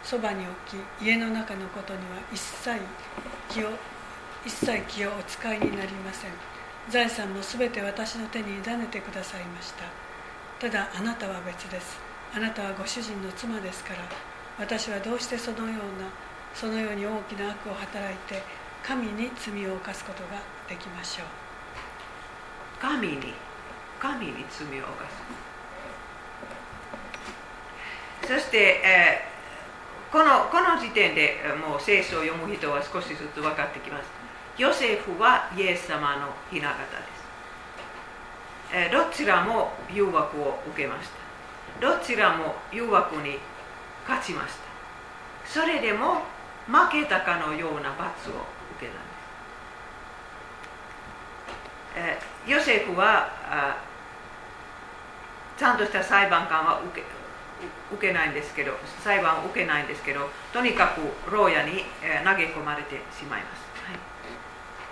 [0.03, 2.79] そばに置き家の中のことには一切
[3.49, 3.69] 気を
[4.45, 6.31] 一切気をお使いになりません。
[6.89, 10.02] 財産も全て私の手に委ねてくださいました。
[10.59, 11.99] ただあなたは別です。
[12.35, 13.99] あなたはご主人の妻ですから
[14.57, 15.75] 私はどうしてそのような
[16.53, 18.41] そのように大きな悪を働いて
[18.81, 21.27] 神に罪を犯すことができましょう。
[22.81, 23.33] 神に
[23.99, 25.09] 神に罪を犯
[28.23, 28.27] す。
[28.27, 29.33] そして、えー
[30.13, 34.05] このこの時点でもう聖書を読む人は少しずつ分かってきます。
[34.59, 36.77] ヨセフはイエス様の雛形で
[37.17, 37.22] す、
[38.73, 41.07] えどちらも誘惑を受けまし
[41.79, 41.87] た。
[41.87, 43.37] どちらも誘惑に
[44.07, 44.63] 勝ちました。
[45.45, 46.23] それでも
[46.67, 48.33] 負けたかのような罰を
[48.77, 49.13] 受けたんで
[52.17, 52.23] す。
[52.47, 53.77] えヨセフはあ
[55.57, 57.05] ちゃんとした裁判官は受け
[57.93, 63.61] 受けないんですけど裁判を受けないんですけどとにかく牢屋に、え投げ込まれてしまいます、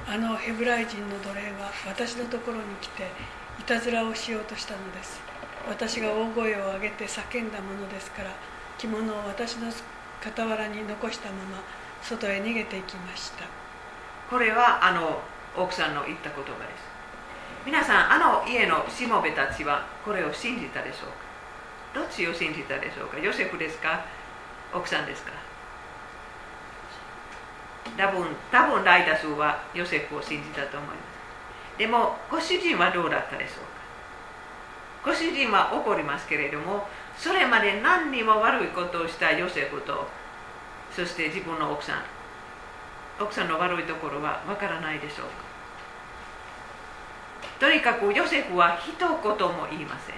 [0.08, 0.18] はい。
[0.18, 3.08] あのヘブライ人の奴隷は私のところに来て
[3.62, 5.22] いたずらをしようとしたのです。
[5.70, 8.32] 私が大声を上げて叫んだものですから
[8.80, 9.72] 着物を私の
[10.20, 11.62] 傍らに残したまま
[12.02, 13.46] 外へ逃げていきました。
[14.32, 15.22] これはあの
[15.56, 16.90] 奥さんの言った言葉です。
[17.64, 21.10] 皆さんあの家のしもべたちはこれを信じたでしょう
[21.94, 22.02] か？
[22.02, 23.20] どっちを信じたでしょうか？
[23.20, 24.04] ヨセフですか？
[24.74, 25.34] 奥さんですか？
[27.96, 31.11] 多分多分大多数はヨセフを信じたと思います。
[31.82, 33.66] でもご主人はどうだったでしょう
[35.04, 35.10] か？
[35.10, 36.86] ご主人は怒りますけれども
[37.18, 40.06] それまで何にも悪いことをしたヨセフと
[40.96, 42.04] そして自分の奥さん。
[43.20, 45.32] 奥さんの悪いところはわからないでしょうか？
[47.60, 49.18] とにかくヨセフは一言も
[49.72, 50.16] 言いません。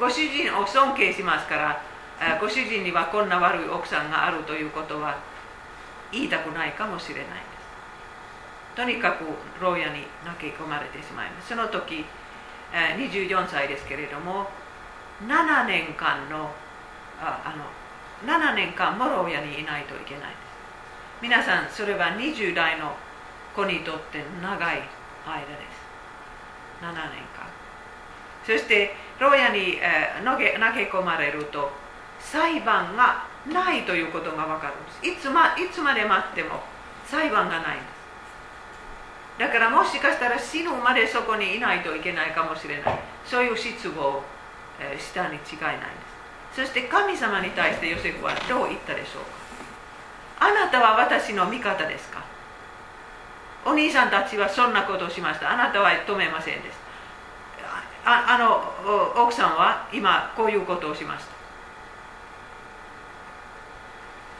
[0.00, 1.80] ご主人を尊敬しますから
[2.40, 5.20] ご主人にはこんな悪い奥さんがあるということは
[6.10, 7.26] 言いたくないかもしれない。
[8.78, 9.24] とにかく
[9.60, 11.48] 牢屋に投げ込まれてしまいます。
[11.48, 12.04] その時
[12.72, 14.46] え24歳ですけれども
[15.26, 16.54] 7年間の
[17.20, 17.66] ああの
[18.22, 20.38] 7年間も牢屋にいないといけないです。
[21.20, 22.94] 皆さんそれは20代の
[23.56, 24.78] 子にとって長い
[25.26, 25.82] 間です。
[26.80, 27.50] 7年間。
[28.46, 31.72] そして牢屋に、えー投げ投げ込まれると
[32.20, 35.04] 裁判がないということが分かるんです。
[35.04, 36.62] いつ,、ま、いつまで待っても
[37.04, 37.97] 裁判がないんです。
[39.38, 42.98] だからもしかしたら死ぬまでそこにいないといけないかもしれない。
[43.24, 44.22] そういう失望、
[44.98, 45.86] したに違いないで
[46.54, 46.60] す。
[46.60, 49.22] そして神様に対してヨセフはどう言ったでしょう
[50.40, 50.50] か。
[50.50, 52.24] あなたは私の味方ですか。
[53.64, 55.52] お兄さんたちはそんなことをしました。
[55.52, 56.88] あなたは止めませんでした
[58.10, 61.30] ああの奥さんは今こういうことをしました。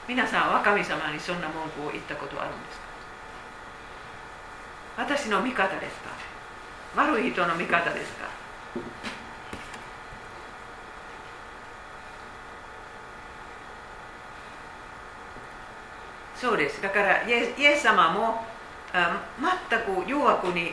[0.09, 2.88] 皆さんは神様にそんな文句を言ったことはあるんですか。
[4.99, 6.11] 私の味方ですか？
[6.97, 8.27] 悪い人の味方ですか？
[16.35, 16.83] そうです。
[16.83, 18.45] だからイエス様も
[18.93, 20.73] 全く誘惑に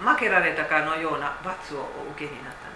[0.00, 1.82] 負けられたかのような罰をお
[2.12, 2.72] 受けになったん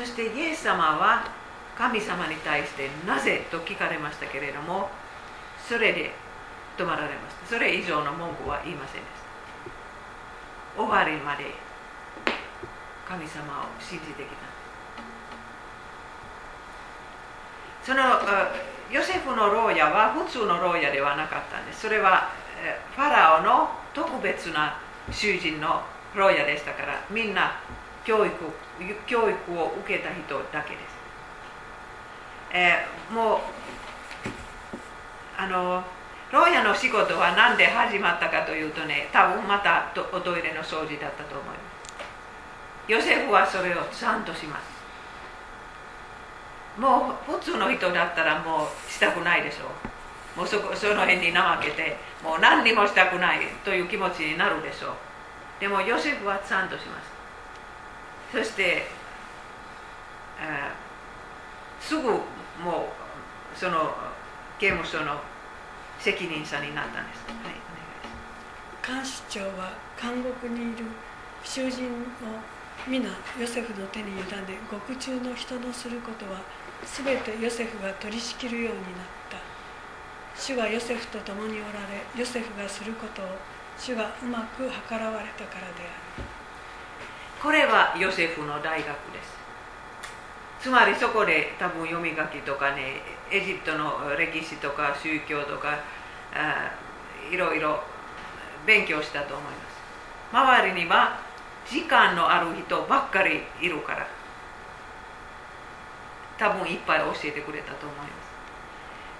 [0.00, 0.06] です。
[0.06, 1.24] そしてイエス様は
[1.76, 3.46] 神様に対してなぜ？
[3.50, 4.88] と聞かれましたけれども
[5.68, 6.12] それで
[6.78, 7.46] 止まられました。
[7.46, 9.12] それ以上の文句は言いませんでし
[10.76, 10.82] た。
[10.82, 11.52] 終わりまで
[13.08, 14.36] 神様を信じてきた。
[17.82, 18.02] その
[18.90, 21.80] ヨセフの牢屋は普通の牢屋ではなかったんです。
[21.80, 22.30] それは
[22.94, 24.78] ファラオの特別な
[25.10, 25.82] 囚人の
[26.14, 27.52] 牢屋でしたからみんな
[28.04, 28.34] 教育
[29.06, 30.98] 教育を受けた人だけです、
[32.52, 33.38] えーもう
[35.36, 35.84] あの
[36.32, 42.92] 牢屋の仕事は何で始まったかというとね多分またおトイレの掃除だったと思います。
[42.92, 44.78] ヨセフはそれをちゃんとします。
[46.80, 49.66] もう普通の人だったらもうしたくないでしょ
[50.36, 50.38] う。
[50.38, 54.94] もうそこその辺に怠けてもう何にもしたくないという気持ちになるでしょう。
[55.60, 58.38] でもヨセフはちゃんとします。
[58.38, 58.62] そして、
[60.40, 60.88] えー
[61.80, 62.20] すぐもう
[63.56, 63.94] その
[64.58, 65.20] 刑務所の
[65.98, 70.84] 責任者になったんです、はい、監視長は監獄にいる
[71.44, 71.94] 囚人を
[72.86, 74.22] 皆ヨセフの手に委ね
[74.70, 76.40] 獄中の人のすることは
[76.84, 78.92] 全てヨセフが取り仕切るようになっ
[79.28, 79.38] た。
[80.40, 83.26] 主がヨセフと共におられヨセフがすることを
[83.76, 86.24] 主がうまく計らわれたからである。
[87.42, 89.36] これはヨセフの大学です
[90.60, 95.78] つまりそこで多分読み書きとかねエジプトの歴史とか宗教とか
[97.30, 97.80] いろいろ
[98.66, 99.78] 勉強したと思います。
[100.32, 101.18] 周りには
[101.66, 104.06] 時間のある人ばっかりいるから
[106.38, 108.10] 多分いっぱい教えてくれたと思います、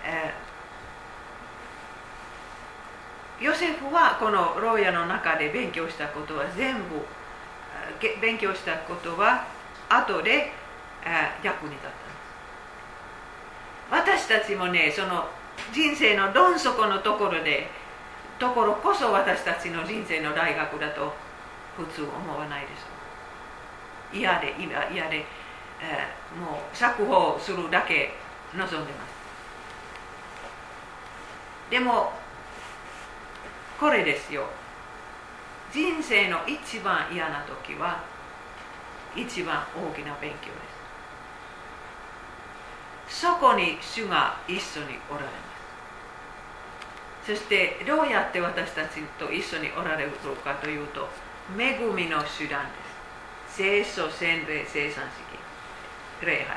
[0.05, 0.49] えー
[3.41, 7.07] ヨセフはこの牢屋の中で勉強したことは全部
[8.21, 9.47] 勉強したことは
[9.89, 10.51] 後で
[11.43, 11.89] 役に立っ
[13.91, 13.97] た。
[13.97, 15.29] んです私たちもねその
[15.73, 17.69] 人生のどん底のところで
[18.39, 21.13] ところこそ私たちの人生の大学だと
[21.77, 24.15] 普通思わないでしょ。
[24.15, 25.25] う嫌で嫌嫌で、
[25.81, 28.13] えーもう釈放するだけ
[28.55, 29.19] 望んでます。
[31.71, 32.13] でも
[33.79, 34.45] これですよ。
[35.73, 38.03] 人生の一番嫌な時は
[39.15, 40.68] 一番大きな勉強です。
[43.09, 45.31] そこに主が一緒におられま
[47.25, 47.33] す。
[47.33, 50.11] そしてどうやって私たちと一緒におられる
[50.45, 51.09] かというと
[51.59, 52.73] 恵みの手段で
[53.49, 53.57] す。
[53.57, 56.27] 聖書洗礼生産式。
[56.27, 56.57] 礼拝。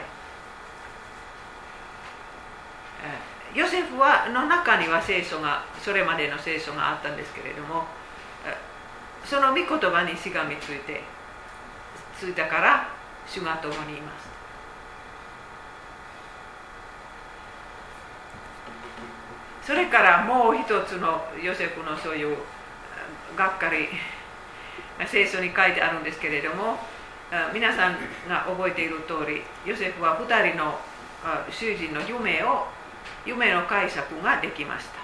[3.53, 7.83] ヨセフはの中には聖書がそれまでの聖書があったんですけれども
[9.25, 11.01] その御言葉にしがみついて
[12.17, 12.87] ついたから
[13.27, 14.40] 主が共にいます。
[19.63, 22.37] それからもう一つのヨセフのそういう
[23.37, 23.87] がっかり
[25.07, 26.77] 聖書に書いてあるんですけれども
[27.53, 27.93] 皆さん
[28.27, 30.77] が覚えている通りヨセフは2人の
[31.23, 32.65] あ囚人の夢を
[33.25, 34.97] 夢の解釈ができました、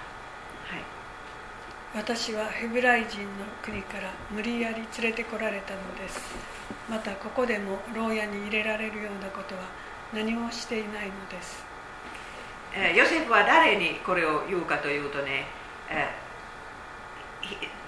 [0.74, 3.26] はい、私はヘブライ人の
[3.62, 6.58] 国から無理やり連れてこられたのです。
[6.88, 9.60] またここでも牢屋に入れられるようなことは
[10.12, 11.67] 何もしていないのです。
[12.80, 15.46] えヨセフは誰にこれを言うかというとね、
[15.90, 16.06] え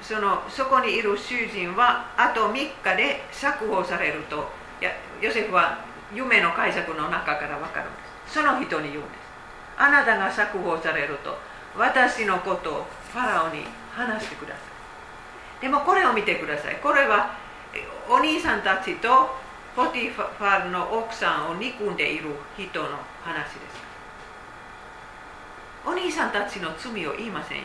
[0.02, 4.48] そのそこにいる囚人はあと3日で釈放されると
[4.80, 8.34] やヨセフは夢の解釈の中から分かるんです。
[8.34, 9.20] その人に言うんです。
[9.78, 11.38] あなたが釈放されると
[11.78, 14.58] 私のことをファラオに話してくださ
[15.60, 15.62] い。
[15.62, 16.76] でもこれを見てください。
[16.82, 17.36] これは
[18.08, 19.08] お兄さんたちと
[19.76, 22.88] ポティファルの奥さんを憎んでいる人の
[23.22, 23.69] 話です。
[25.86, 27.64] お兄さんたちの罪を言いませんよ。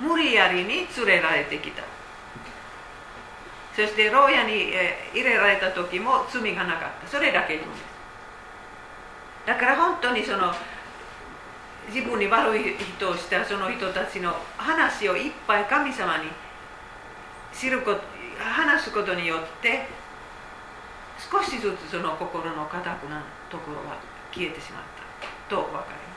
[0.00, 1.82] 無理やりに連れられてきた。
[3.74, 4.72] そして牢屋に
[5.12, 7.08] 入れられた時も罪がなかった。
[7.08, 7.84] それだけ言うんです。
[9.46, 10.52] だから本当にその
[11.88, 16.24] 自分に悪い人をしたその人たちの話をいっぱい神様に
[17.52, 18.00] 知ること
[18.38, 19.86] 話すことによって
[21.18, 23.96] 少しずつその心の固くなところは
[24.32, 24.82] 消えてしまっ
[25.48, 25.54] た。
[25.56, 25.92] と分かり。
[25.92, 26.07] ます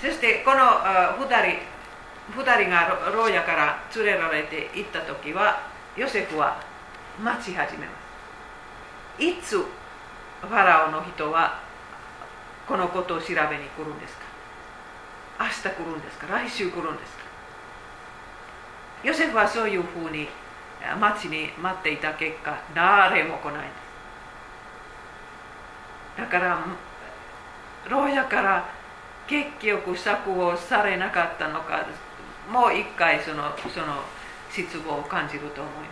[0.00, 5.60] そしてこのあ2人2人が牢屋から連れられて行った時は
[5.96, 6.62] ヨセフは
[7.22, 7.92] 待ち始めま
[9.18, 9.22] す。
[9.24, 11.60] いつファラオの人は
[12.68, 14.22] このことを調べに来るんですか？
[15.40, 16.26] 明日来るんですか？
[16.28, 17.22] 来週来るんですか？
[19.02, 20.28] ヨセフはそういうふうに
[21.00, 23.68] 待ちに待っていた結果誰も来ないんで
[26.16, 26.20] す。
[26.20, 26.64] だから
[27.88, 28.77] 牢屋から
[29.28, 31.86] 結局釈放されなかったのか
[32.50, 34.02] もう一回そのその
[34.50, 35.84] 失望を感じると思いま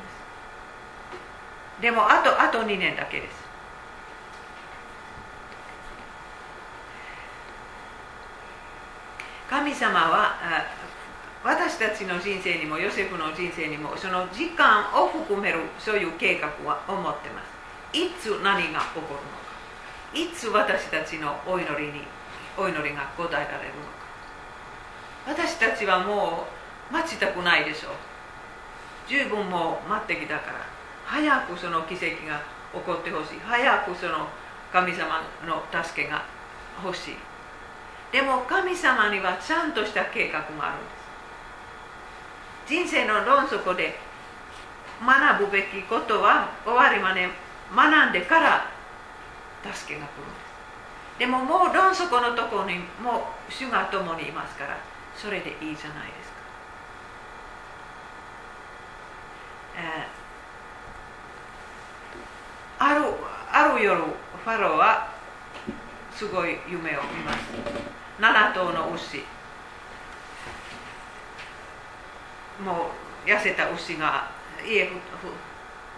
[1.79, 1.83] す。
[1.83, 3.45] でもあとあと2年だけです。
[9.51, 10.35] 神様は
[11.45, 17.43] 私たちの人生にもヨセフの人生にもその時間を含めるそういう計画は思ってま
[17.93, 17.99] す。
[17.99, 19.47] いつ何が起こるのか。
[20.15, 22.03] いつ私たちのお祈りに
[22.57, 23.81] お祈りが答えられるの
[25.35, 25.37] か。
[25.45, 26.47] 私たちはも
[26.91, 27.93] う待ちたくないでしょう。
[29.09, 30.67] 十分もう待ってきたから。
[31.05, 32.43] 早くその奇跡が
[32.73, 33.41] 起こってほしい。
[33.41, 34.29] 早くその
[34.73, 36.25] 神様の助けが
[36.83, 37.17] 欲しい。
[38.13, 40.83] でも神様にはちゃんとした計画がある
[42.79, 42.89] んです。
[42.89, 43.99] 人生の論底で
[45.05, 47.29] 学ぶべきことは終わりまで
[47.75, 48.71] 学んでから
[49.73, 50.25] 助けが来る。
[50.25, 50.46] んです
[51.19, 54.77] でももう論底のところにもう主が共にいますから
[55.17, 56.37] それでいいじゃないですか、
[62.79, 63.03] ある
[63.51, 65.09] ある夜ファローは
[66.15, 67.39] すごい夢を見ます。
[68.21, 69.25] 7頭の牛。
[72.65, 72.91] も
[73.27, 74.31] う痩せた牛が
[74.67, 74.89] 家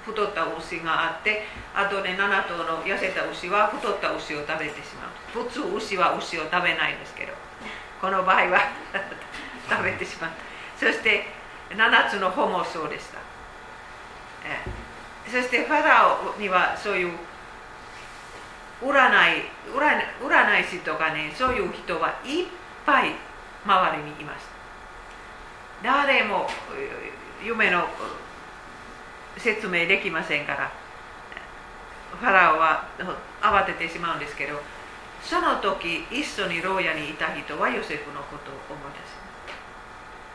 [0.04, 4.97] 太った牛があってあとで7頭の痩せた牛は太った牛を食べてしまう。
[5.32, 7.32] 普通牛は牛を食べないんですけど
[8.00, 8.60] この場合は
[9.68, 11.26] 食べてしまったそして
[11.70, 13.18] 7つの穂もそうでした、
[14.46, 14.62] え
[15.30, 17.12] そしてファラオにはそういう
[18.80, 18.96] 占
[19.38, 19.42] い
[19.74, 22.46] 占占い師とかねそういう人はいっ
[22.86, 23.12] ぱい
[23.66, 24.38] 周りにいまし
[25.82, 26.48] た誰も
[27.44, 27.86] 夢の
[29.36, 30.70] 説明できませんから
[32.18, 32.84] ファラオは
[33.42, 34.60] 慌ててしまうんですけど
[35.28, 39.60] その時一緒に牢屋にいた人はヨセフのことを思い出します。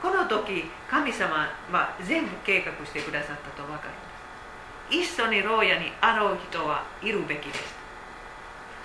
[0.04, 3.88] この時神様は全部計画してくださったと分か
[4.92, 5.18] ります。
[5.18, 7.74] 一緒に牢屋にあの人はいるべきです。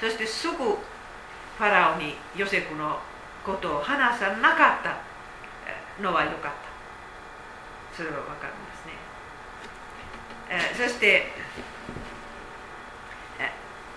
[0.00, 2.98] そしてすぐファラオにヨセフの
[3.44, 4.96] ことを話さなかった
[6.02, 7.94] のは良かった。
[7.94, 8.52] それは分かり
[10.56, 10.88] ますね。
[10.88, 11.32] そして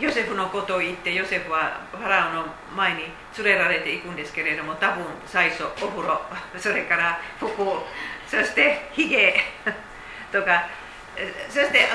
[0.01, 2.45] ヨセフのことを言ってヨセフはファラオの
[2.75, 3.01] 前に
[3.37, 6.19] 連れられていくんですけれども多分最初お風呂
[6.57, 7.47] それから服
[8.27, 9.39] そしてひげ
[10.33, 10.67] とか
[11.47, 11.87] そして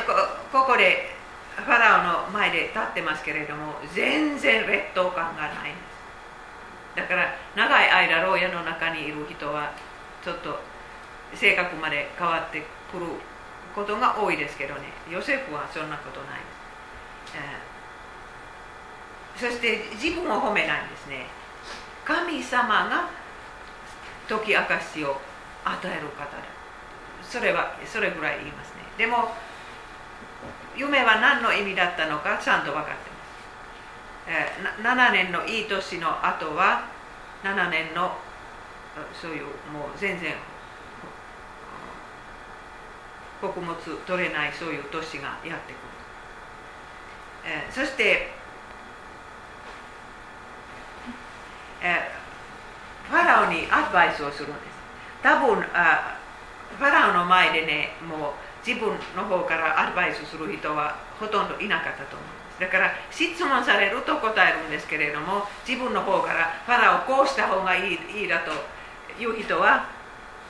[0.53, 1.17] ここで
[1.57, 5.73] ファラオの前で立ってますけれども全然劣等感がない。
[5.73, 5.97] んです
[6.97, 9.73] だから長い間牢屋の中にいる人は
[10.23, 10.61] ちょっと
[11.35, 13.07] 性格まで変わってくる
[13.75, 14.93] ことが多いですけどね。
[15.11, 16.41] ヨセフはそんなことない。
[17.27, 17.43] です、えー、
[19.37, 21.27] そして自分を褒めないんですね。
[22.05, 23.11] 神様が
[24.29, 25.21] 解き明かしを
[25.65, 26.31] 与える方だ。
[27.23, 28.83] それはそれぐらい言いますね。
[28.97, 29.35] でも
[30.77, 33.17] 夢は何の意味だったのかちゃんと分かってま
[34.25, 36.89] す、え、7年のいい年の後は
[37.43, 38.13] 7年の
[39.13, 40.35] そういうもう全然
[43.41, 45.83] 穀物取れないそういう年がやってくる、
[47.45, 48.36] え、そして、
[51.83, 52.11] え、
[53.09, 54.77] ファラオにアドバイスをするんです。
[55.23, 56.17] 多分あ
[56.79, 58.33] ファラオの前でねもう
[58.67, 62.61] 自分の方からアドバイスする人はほとんどいなかったと思います。
[62.61, 68.53] だから質問されると答えるんですけれども自分の方からファラオこうした方がいいいいだと
[69.21, 69.89] いう人は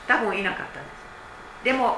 [0.07, 1.63] 多分いなかったんです。
[1.63, 1.97] でも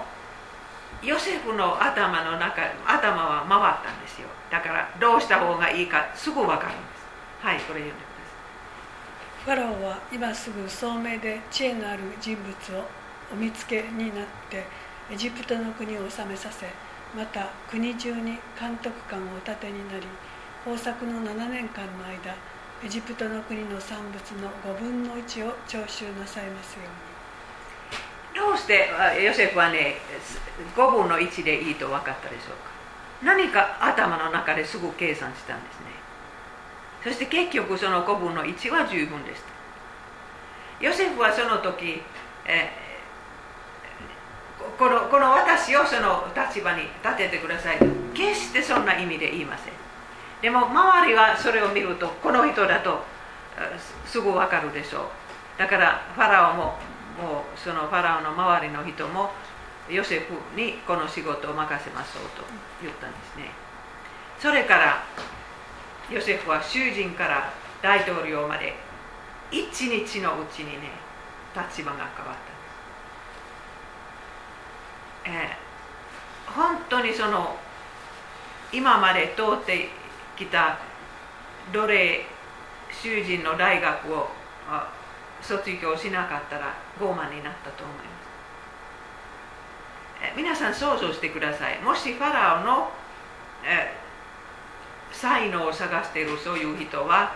[1.02, 4.28] ヨセフの頭の中頭は回ったんですよ。
[4.52, 7.46] だからどうした方がいいかすぐ分かるんです。
[7.46, 8.09] はいこれ読んで
[9.46, 12.84] ファラオは今すぐ聡明で知恵のある人物を
[13.32, 14.66] お見つけになって
[15.12, 16.68] エジプトの国を治めさせ
[17.16, 20.06] また国中に監督官をお立てになり
[20.66, 22.36] 豊作の7年間の間
[22.84, 26.82] エジプトの国の産物の5分の1を徴収なさいますよ
[28.36, 28.46] うに。
[28.48, 28.90] どうして
[29.24, 29.96] ヨセフはね
[30.76, 33.26] 5分の1でいいと分かったでしょうか？
[33.26, 35.89] 何か頭の中ですぐ計算したんですね。
[37.04, 39.60] そして結局その5分の1は十分でした
[40.86, 42.02] ヨセフはその時、
[42.46, 42.70] え
[44.78, 47.86] このこの私をその立場に立ててくださいと。
[48.14, 49.74] 決してそんな意味で言いません。
[50.42, 53.04] でも周りはそれを見るとこの人だと
[54.06, 55.60] すぐ分かるでしょう。
[55.60, 56.64] だからファラオも
[57.20, 59.32] もうそのファラオの周りの人も
[59.90, 62.44] ヨセフにこの仕事を任せましょうと
[62.82, 63.52] 言ったんですね。
[64.40, 65.04] それから
[66.12, 68.74] ヨセフは囚人から大統領まで
[69.52, 70.90] 一日のうちにね
[71.56, 72.36] 立場が変わっ
[75.24, 75.36] たんです。
[75.38, 77.58] えー、本当にその
[78.72, 79.90] 今まで通って
[80.38, 80.80] きた
[81.72, 82.26] 奴隷
[82.92, 84.30] 囚人の大学を
[85.42, 88.08] 卒業しなかったら傲慢になったと思います、
[90.24, 91.80] えー、皆さん想像してください。
[91.82, 92.92] もしファラオの、
[93.64, 94.00] えー、
[95.12, 97.36] 才能を探しているそういう人は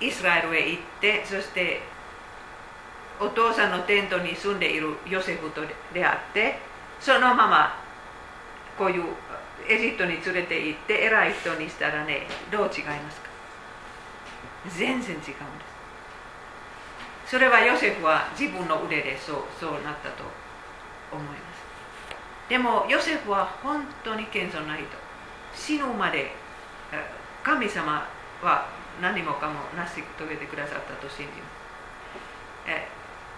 [0.00, 1.80] イスラエルへ行ってそして
[3.18, 5.62] お父さんのテントに住んでいるヨセフと
[5.94, 6.58] 出会って
[7.00, 7.74] そのまま
[8.76, 9.04] こういう
[9.68, 13.28] エジプトに連れて行って偉い人にしたらねどう違いますか？
[14.68, 15.32] 全然違うんです。
[17.30, 20.22] それはヨセフは自分の腕でそうそうなったと
[21.10, 22.48] 思います。
[22.48, 24.84] でもヨセフは本当に謙遜な人。
[25.56, 26.30] 死ぬまで
[27.42, 28.06] 神様
[28.42, 28.68] は
[29.00, 31.48] 何もかも成し遂げてくださったと信じま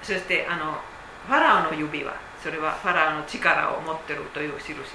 [0.03, 0.79] すそしてあの
[1.27, 2.13] ファラオの指輪
[2.43, 4.95] それはファラオの力を持ってるという印です。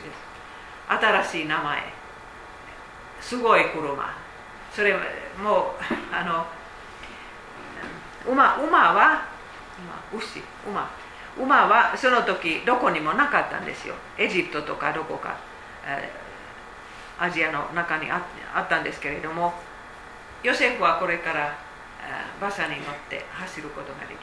[0.87, 1.81] 新しい名前。
[3.19, 4.15] すごい車。
[4.73, 5.01] それもう
[6.11, 6.45] あの
[8.31, 9.25] 馬馬は
[10.15, 10.89] 牛馬。
[11.37, 13.95] 馬はその時どこにもなかったんですよ。
[14.17, 15.37] エジプトとかどこか、
[15.85, 16.09] え、
[17.19, 18.19] アジアの中にあ
[18.61, 19.53] ったんですけれども
[20.43, 21.55] ヨセフはこれから、
[22.39, 24.21] 馬車に乗って走ることができま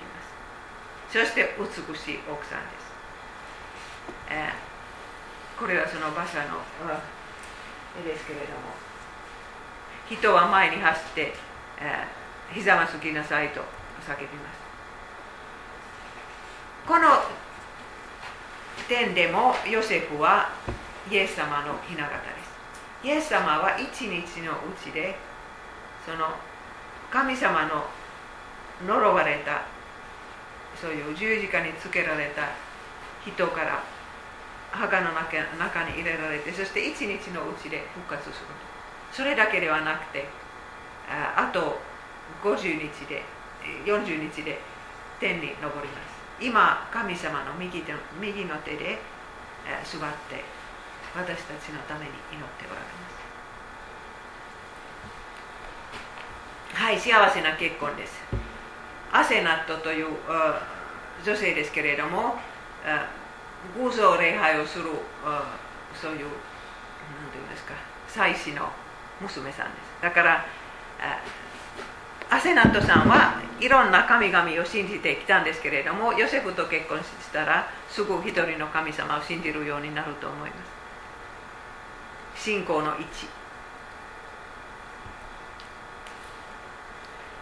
[1.08, 1.18] す。
[1.18, 1.66] そして美
[1.96, 2.92] しい奥さんです、
[4.30, 6.60] えー、これはその馬車の
[7.98, 8.78] 絵ですけれども
[10.08, 11.32] 人は前に走って、
[11.80, 13.60] えー、ひざまずきなさいと
[14.06, 14.60] 叫びます。
[16.86, 17.08] この
[18.88, 20.50] 点でもヨセフは
[21.10, 22.49] イエス様の雛形です。
[23.02, 25.16] イエス様は一日のうちで
[26.04, 26.26] その
[27.10, 27.86] 神様の
[28.86, 29.62] 呪われた
[30.80, 32.48] そういう十字架につけられた
[33.24, 33.82] 人から
[34.70, 38.34] 墓の中に入れられてそして一日のうちで復活する
[39.12, 40.26] それだけではなくて
[41.08, 41.80] あと
[42.44, 43.22] 50日で
[43.84, 44.60] 40日で
[45.18, 46.20] 天に昇ります。
[46.40, 48.98] 今神様の右手右の手で
[49.84, 50.42] 座って
[51.14, 53.10] 私たちのために祈っておられま
[56.74, 56.80] す。
[56.82, 58.22] はい幸せな結婚です。
[59.12, 60.06] アセナットという
[61.24, 62.36] 女性ですけれども
[63.76, 64.84] 偶像礼拝をする
[66.00, 66.30] そういう何て
[67.34, 67.74] 言うんですか
[68.06, 68.70] 祭司の
[69.20, 70.02] 娘さんです。
[70.02, 70.46] だから
[72.30, 80.79] アセナットさんはいろんな神々を信じてきたんですけれどもヨセフと結婚したらすぐ一人の神様を信じるようになると思います。
[82.40, 83.06] 信仰の一。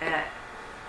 [0.01, 0.26] え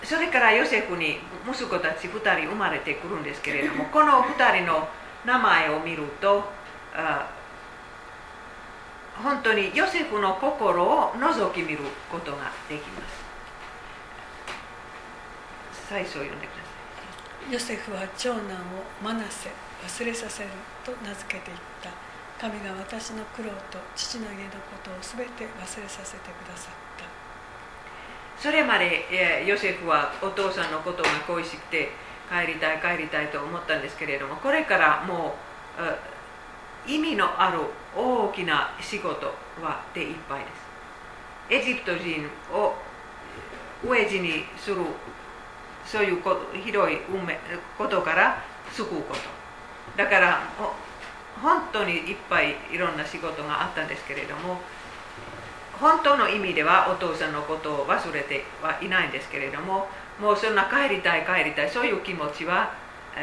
[0.03, 4.87] それからヨセフに息子たち2人生まれてくるんですけれども この2人の
[5.25, 6.43] 名前を見ると
[9.21, 11.79] 本当にヨセフの心を覗き見る
[12.11, 13.29] ことができます。
[15.89, 16.61] 最初読んでくださ
[17.49, 17.53] い。
[17.53, 18.43] ヨセフは長男を
[19.03, 19.49] マナセ
[19.85, 20.49] 忘れさせる
[20.83, 22.08] と名付けていった
[22.39, 28.41] 神が私の苦労と父の家のことを全て忘れさせてくださった。
[28.41, 31.89] それまでヨセフはお父さんのことが恋しくて
[32.29, 35.35] 帰りたい帰りたいと思ったんですけれどもこれからも
[36.87, 37.59] う意味のある
[37.93, 39.25] 大きな仕事
[39.61, 40.45] はでいっぱいで
[41.59, 41.65] す。
[41.69, 42.75] エジプト人を
[43.83, 44.77] 飢え死にする
[45.85, 46.23] そういう
[46.63, 47.37] ひどい運命
[47.77, 49.21] ことから救うこと。
[49.97, 50.39] だから
[51.41, 54.59] 本当にいっぱいいろんな仕事があったんですけれども
[55.79, 59.87] 本当の意味ではお父さんのことを忘れてはいないんですけれども
[60.19, 62.73] もうそんな帰りたい帰りたいそういう気持ちは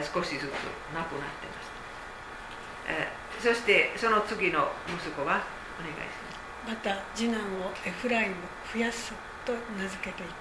[0.00, 0.50] 少しずつ
[0.94, 1.62] なくなってま
[3.40, 3.48] す。
[3.48, 6.16] そしてその次の息子はお願いし
[6.64, 6.74] ます。
[6.74, 8.36] また次男をエフライム
[8.72, 9.12] 増やす
[9.44, 10.36] と名付けていった。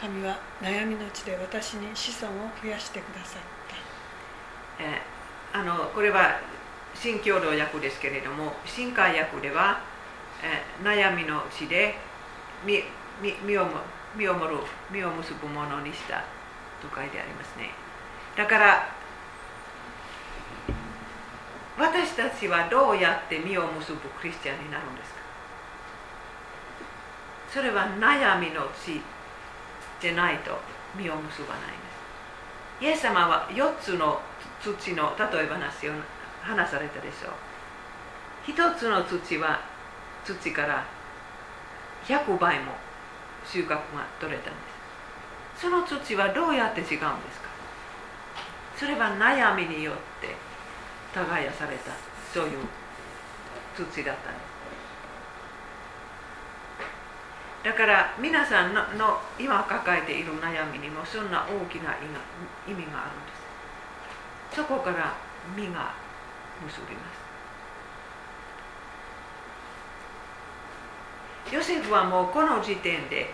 [0.00, 6.40] 神は悩みの地で私に子孫を増やしてくださった、えー、あのこれは
[7.00, 9.80] 新共同訳ですけれども新海訳では、
[10.42, 11.94] えー、悩みの地で
[12.66, 12.76] 身
[13.56, 13.66] を
[14.14, 14.56] 身をもる
[14.92, 16.24] 身を結ぶものにした
[16.82, 17.70] と書いてありますね。
[18.36, 18.88] だから
[21.78, 25.20] 私たちはどうやって身を結ぶクリスチャンになるんですか？
[27.54, 29.00] それは悩みの地
[30.02, 30.58] でないと
[30.96, 31.76] 実を結ばないんで
[32.78, 32.84] す。
[32.84, 34.20] イエス様は4つの
[34.60, 35.92] 土の例え話を
[36.42, 37.28] 話されたでしょ。
[37.28, 39.60] う1つの土は
[40.24, 40.84] 土から
[42.06, 42.72] 100倍も
[43.44, 43.78] 収穫が
[44.18, 44.58] 取れたんで
[45.56, 45.62] す。
[45.62, 47.50] その土はどうやって違うんですか？
[48.76, 50.34] それは悩みによって
[51.12, 51.20] 耕
[51.52, 51.92] された
[52.32, 52.58] そういう
[53.76, 54.50] 土だったんです。
[57.62, 62.22] だから皆さんのの今抱えている悩みにもそんな大きな意味が
[62.72, 62.82] あるんで
[64.50, 64.56] す。
[64.56, 65.12] そこから
[65.54, 65.92] 実が
[66.64, 67.02] 結びま
[71.48, 73.30] すヨセフはもうこの時点で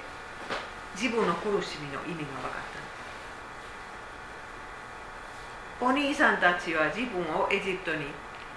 [0.95, 2.61] 自分の苦しみの意味が分かっ
[5.81, 8.07] たお兄さんたちは自分をエジプトに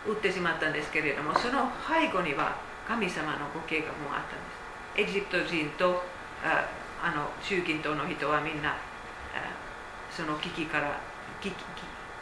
[0.08, 2.56] 売ってしまったんですけれどもその背後には
[2.88, 5.14] 神様のご計画もあったんです。
[5.14, 6.02] エジプト人と
[6.44, 6.66] あ
[7.04, 8.76] あの中近東の人はみんな
[10.10, 11.00] その危機から
[11.42, 11.56] 危機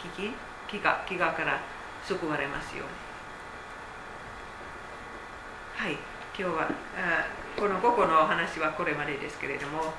[0.02, 1.62] 危機飢餓飢餓から
[2.08, 2.86] 救われますよ。
[5.76, 5.98] はい。
[6.40, 7.26] 今日はあ
[7.60, 9.94] この午後のお話はこれまでですけれども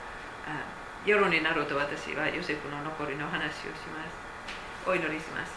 [0.46, 0.64] あ
[1.04, 3.59] 夜になると私はヨセフの残りの話をし
[3.92, 4.88] ます。
[4.88, 5.52] お祈りします。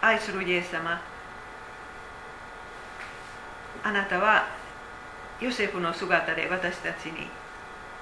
[0.00, 1.00] 愛するイエス様
[3.82, 4.46] あなたは
[5.40, 7.26] ヨセフの姿で私たちに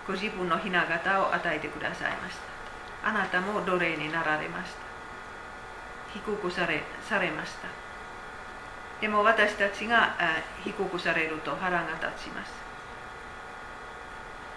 [0.07, 2.56] ご自分の雛形を与えてくださいました。
[3.07, 4.79] あなたも奴隷になられました。
[6.13, 7.69] 低くされされました。
[9.01, 10.17] でも私たちが
[10.65, 12.53] 低くされると腹が立ちます。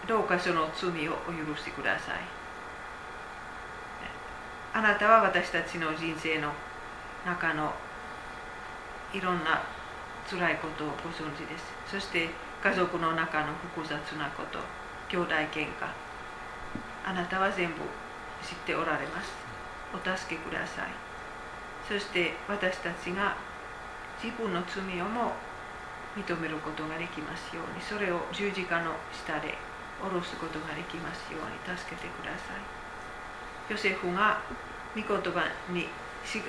[0.07, 2.15] どうかその罪をお許してください。
[4.73, 6.51] あなたは私たちの人生の
[7.27, 7.71] 中の
[9.13, 9.61] いろんな
[10.27, 11.65] 辛いことをご存知です。
[11.85, 12.29] そして
[12.63, 14.57] 家族の中の複雑なこと
[15.07, 15.85] 兄弟喧嘩。
[17.05, 17.75] あなたは全部
[18.43, 19.31] 知っておられます。
[19.93, 20.89] お助けください。
[21.87, 23.35] そして私たちが
[24.21, 25.33] 自分の罪をも
[26.15, 29.55] 認めることができますようにそれを十字架の下で
[30.01, 32.61] 下ろすことができますように助けてください。
[33.71, 34.41] ヨセフが
[34.95, 35.87] 御言葉に
[36.25, 36.41] し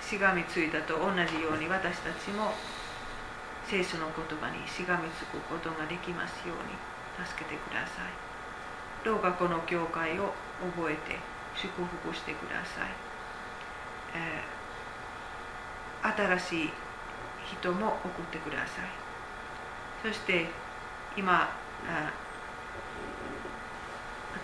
[0.00, 2.52] しがみついたと同じように私たちも
[3.66, 8.10] 聖書の言葉にしがみつくことができますように助けてください。
[9.04, 11.18] どうかこの教会を覚えて
[11.54, 12.88] 祝福してください、
[14.14, 16.70] えー、新しい
[17.60, 19.06] 人も送ってください。
[20.02, 20.46] そして
[21.16, 21.48] 今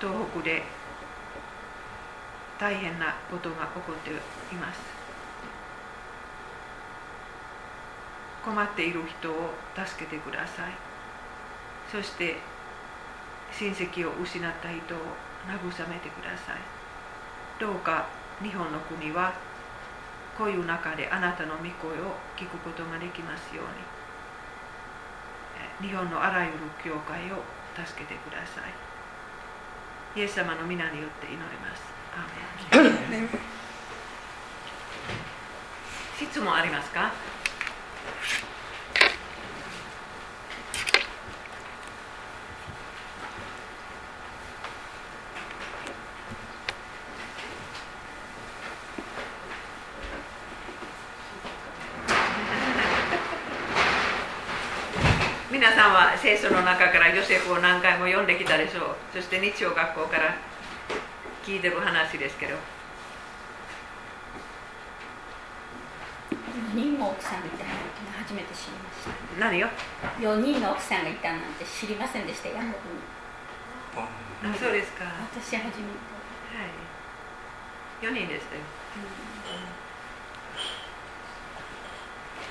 [0.01, 0.63] 東北で
[2.59, 4.81] 大変なことが起こっています。
[8.45, 10.73] 困っている人を助けてください。
[11.91, 12.37] そして
[13.53, 14.99] 親戚を失った人を
[15.49, 16.57] 慰めてください。
[17.61, 18.07] どうか
[18.43, 19.33] 日本の国は
[20.39, 23.67] こういう中であなたの御声を聞くことができますよう
[25.85, 25.89] に。
[25.89, 27.43] 日本のあらゆる教会を
[27.75, 28.61] 助けてくださ
[30.15, 30.21] い。
[30.21, 31.83] イエス様の皆によって祈ります。
[32.15, 33.29] アーメン。
[36.19, 37.11] 質問ありますか？
[55.63, 59.15] 皆さんは聖書の中からヨセフを何回も読んできたでしょう。
[59.15, 60.35] そして日曜学校から
[61.47, 62.59] 聞いてる話ですけど。
[66.75, 69.69] 4人の奥さんがいたなんて初めて知りました何よ
[70.19, 72.49] ？4人の奥さんがいたなんて知りませんでした。
[72.49, 72.75] ヤコブに
[74.03, 75.05] あそうですか。
[75.05, 75.79] は私初めて。
[78.03, 78.11] い。
[78.11, 78.63] 4人でしたよ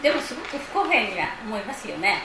[0.02, 2.24] でもすごく不公平には思いますよね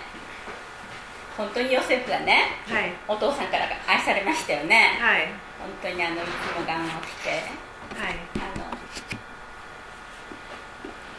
[1.37, 2.93] 本当にヨセフがねはい。
[3.07, 4.99] お父さんから愛されましたよね。
[4.99, 5.28] はい。
[5.61, 7.30] 本当にあのいつも我慢をして。
[7.95, 8.16] はい。
[8.41, 8.64] あの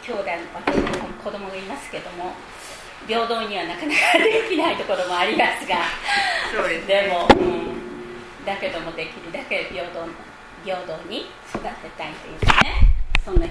[0.02, 0.22] 兄弟
[0.54, 2.32] 私の子供がいますけども
[3.06, 5.76] 平等にはなかなかできないところもありますが。
[6.52, 7.02] そうですね。
[7.02, 7.44] でも、う
[8.42, 10.04] ん、だけどもできるだけ平等
[10.64, 12.92] 平等に育てたいというかね
[13.24, 13.46] そんな